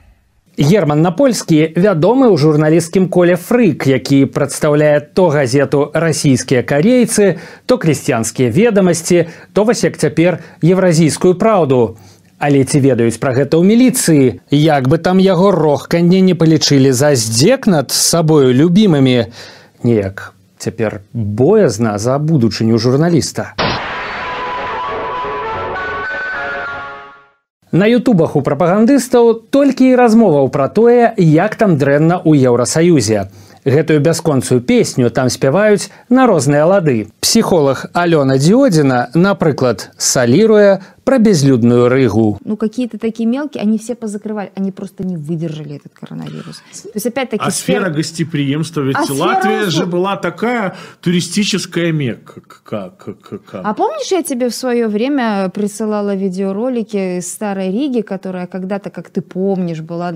Герман 0.58 1.02
Напольскі 1.02 1.72
вядомы 1.80 2.28
ў 2.28 2.36
журналісцкім 2.36 3.08
коле 3.08 3.40
фрык, 3.40 3.88
які 3.88 4.26
прадстаўляе 4.28 5.00
то 5.00 5.32
газету 5.32 5.92
расійскія 5.94 6.60
карейцы, 6.64 7.40
то 7.66 7.80
крысціянскія 7.80 8.52
ведамасці, 8.52 9.32
то 9.54 9.64
вось 9.64 9.84
як 9.84 9.96
цяпер 9.98 10.44
еўразійскую 10.60 11.40
праўду. 11.40 11.96
Але 12.36 12.66
ці 12.66 12.84
ведаюць 12.84 13.22
пра 13.22 13.32
гэта 13.32 13.56
ў 13.56 13.64
міліцыі, 13.64 14.44
як 14.52 14.92
бы 14.92 15.00
там 15.00 15.24
яго 15.24 15.56
рохканне 15.56 16.20
не 16.20 16.36
палічылі 16.36 16.92
за 16.92 17.16
здзек 17.16 17.70
над 17.70 17.96
сабою 17.96 18.52
любімымі, 18.52 19.32
неяк 19.88 20.34
цяпер 20.62 21.02
боязна 21.14 21.98
за 21.98 22.20
будучыню 22.20 22.78
журналіста. 22.78 23.61
На 27.77 27.87
ютубах 27.91 28.37
у 28.39 28.43
прапагандыстаў 28.47 29.33
толькі 29.51 29.91
і 29.91 29.97
размоваў 29.99 30.49
пра 30.55 30.69
тое, 30.71 31.13
як 31.19 31.57
там 31.61 31.75
дрэнна 31.81 32.17
ў 32.23 32.49
еўрасаюзе. 32.49 33.27
гэтую 33.67 34.01
бясконцую 34.01 34.61
песню 34.61 35.11
там 35.11 35.29
спяваюць 35.29 35.91
на 36.09 36.27
розныя 36.27 36.65
лады 36.71 37.11
псіхолог 37.21 37.91
алёна 37.93 38.39
дзіодзіна 38.39 39.11
напрыклад 39.19 39.91
саліруе 39.99 40.79
про 41.03 41.19
безлюдную 41.19 41.89
рыгу 41.91 42.39
ну 42.45 42.57
какие-то 42.57 42.99
такие 42.99 43.27
мелкие 43.27 43.63
они 43.63 43.79
все 43.79 43.97
позакрывали 43.97 44.53
они 44.55 44.71
просто 44.71 45.03
не 45.03 45.17
выдержали 45.17 45.77
этот 45.77 45.93
коронавирус 45.99 46.63
то 46.83 46.95
есть 46.95 47.07
опять-таки 47.07 47.43
а 47.43 47.51
сфера 47.51 47.87
сфер... 47.87 47.95
гостеприимства 47.95 48.83
ведь 48.83 48.97
а 48.97 49.13
Латвия 49.13 49.67
сфера... 49.67 49.71
же 49.71 49.87
была 49.87 50.17
такая 50.17 50.77
туристическая 51.01 51.91
мекка 51.91 52.41
как, 52.63 52.97
как, 52.99 53.21
как 53.21 53.61
а 53.65 53.75
помнишь 53.75 54.13
я 54.13 54.23
тебе 54.23 54.49
в 54.49 54.55
свое 54.55 54.87
время 54.87 55.49
присылала 55.49 56.15
видеоролики 56.15 57.19
из 57.19 57.33
старой 57.33 57.73
Риги 57.73 58.03
которая 58.03 58.47
когда-то 58.47 58.91
как 58.91 59.11
ты 59.11 59.23
помнишь 59.23 59.81
была 59.81 60.13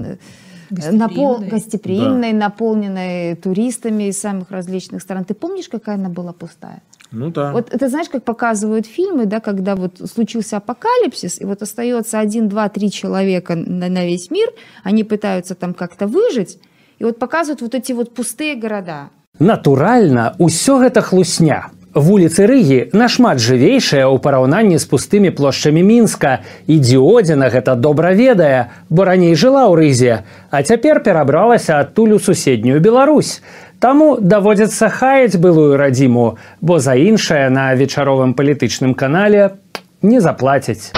гостеприимной, 0.75 1.07
напол... 1.07 1.39
гостеприимной 1.39 2.31
да. 2.33 2.37
наполненной 2.37 3.35
туристами 3.35 4.09
из 4.09 4.19
самых 4.19 4.51
различных 4.51 5.01
стран. 5.01 5.25
Ты 5.25 5.33
помнишь, 5.33 5.69
какая 5.69 5.95
она 5.95 6.09
была 6.09 6.33
пустая? 6.33 6.81
Ну 7.11 7.31
да. 7.31 7.51
Вот 7.51 7.73
это 7.73 7.87
знаешь, 7.87 8.09
как 8.09 8.23
показывают 8.23 8.85
фильмы, 8.85 9.25
да, 9.25 9.39
когда 9.39 9.75
вот 9.75 10.01
случился 10.11 10.57
апокалипсис, 10.57 11.41
и 11.41 11.45
вот 11.45 11.61
остается 11.61 12.19
один, 12.19 12.49
два, 12.49 12.69
три 12.69 12.91
человека 12.91 13.55
на, 13.55 13.89
на 13.89 14.05
весь 14.05 14.31
мир, 14.31 14.49
они 14.83 15.03
пытаются 15.03 15.55
там 15.55 15.73
как-то 15.73 16.07
выжить, 16.07 16.59
и 16.99 17.03
вот 17.03 17.19
показывают 17.19 17.61
вот 17.61 17.75
эти 17.75 17.93
вот 17.93 18.13
пустые 18.13 18.55
города. 18.55 19.09
Натуральна, 19.39 20.35
усё 20.39 20.79
гэта 20.79 21.01
хлусня 21.01 21.71
Вуліцы 21.94 22.46
рыгі 22.46 22.94
нашмат 22.94 23.42
жывейшая 23.42 24.06
ў 24.06 24.22
параўнанні 24.22 24.78
з 24.78 24.86
пустымі 24.86 25.34
плошчамі 25.34 25.82
мінска 25.82 26.38
і 26.70 26.78
дзіодзіна 26.78 27.50
гэта 27.50 27.74
добра 27.74 28.14
ведае, 28.14 28.70
бо 28.94 29.02
раней 29.10 29.34
жыла 29.34 29.66
ў 29.66 29.74
рызе, 29.74 30.22
а 30.54 30.62
цяпер 30.62 31.02
перабралася 31.02 31.82
адтуль 31.82 32.14
у 32.14 32.22
суседнюю 32.22 32.78
Беларусь. 32.78 33.42
Таму 33.82 34.22
даводзіцца 34.22 34.86
хаяць 34.86 35.34
былую 35.34 35.74
радзіму, 35.82 36.38
бо 36.62 36.78
за 36.78 36.94
іншае 36.94 37.50
на 37.50 37.74
вечаровым 37.74 38.38
палітычным 38.38 38.94
канале 38.94 39.58
не 39.98 40.20
заплацяць. 40.22 40.94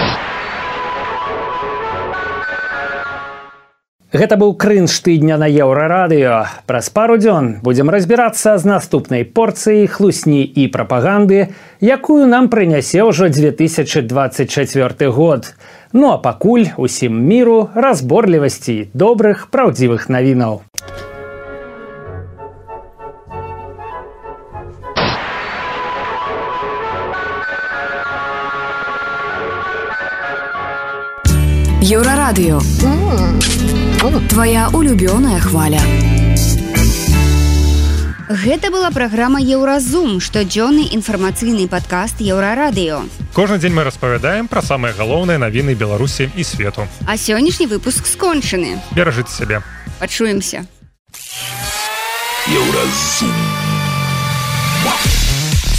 Гэта 4.08 4.38
быў 4.40 4.54
крынж 4.56 4.94
тыдня 5.04 5.36
на 5.36 5.50
еўрарадыё. 5.52 6.48
Праз 6.64 6.88
пару 6.90 7.18
дзён 7.20 7.60
будзем 7.60 7.90
разбірацца 7.92 8.56
з 8.56 8.64
наступнай 8.64 9.28
порцыяй 9.28 9.84
хлусні 9.92 10.48
і 10.48 10.72
прапаганды, 10.72 11.52
якую 11.84 12.24
нам 12.24 12.48
прынясе 12.48 13.04
ўжо 13.04 13.28
2024 13.28 15.12
год. 15.12 15.52
Ну 15.92 16.08
а 16.16 16.18
пакуль 16.24 16.72
усім 16.78 17.20
міру 17.20 17.68
разборлівасці 17.76 18.96
добрых 18.96 19.52
праўдзівых 19.52 20.08
навінаў. 20.08 20.64
Еўрарадыё. 31.84 32.64
Твоя 34.33 34.71
улюбёная 34.73 35.39
хваля. 35.41 35.79
Гэта 38.33 38.71
была 38.73 38.91
праграма 38.91 39.39
Еўразум, 39.45 40.25
штодзённы 40.25 40.89
інфармацыйны 40.97 41.69
падкаст 41.69 42.17
еўрарадыё. 42.25 43.05
Кожны 43.35 43.59
дзень 43.59 43.77
мы 43.77 43.85
распавядаем 43.85 44.49
пра 44.49 44.63
самыя 44.63 44.97
галоўныя 44.97 45.37
навіны 45.37 45.77
Беларусі 45.77 46.31
і 46.35 46.45
свету. 46.45 46.89
А 47.05 47.21
сённяшні 47.21 47.69
выпуск 47.69 48.09
скончаны. 48.09 48.81
Беражыце 48.97 49.45
сябе. 49.45 49.61
Пачуемся. 50.01 50.65
Еўразум. 52.49 53.37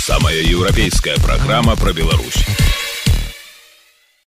Самая 0.05 0.37
еўрапейская 0.45 1.17
праграма 1.17 1.75
пра 1.75 1.91
Беларусь. 1.91 2.45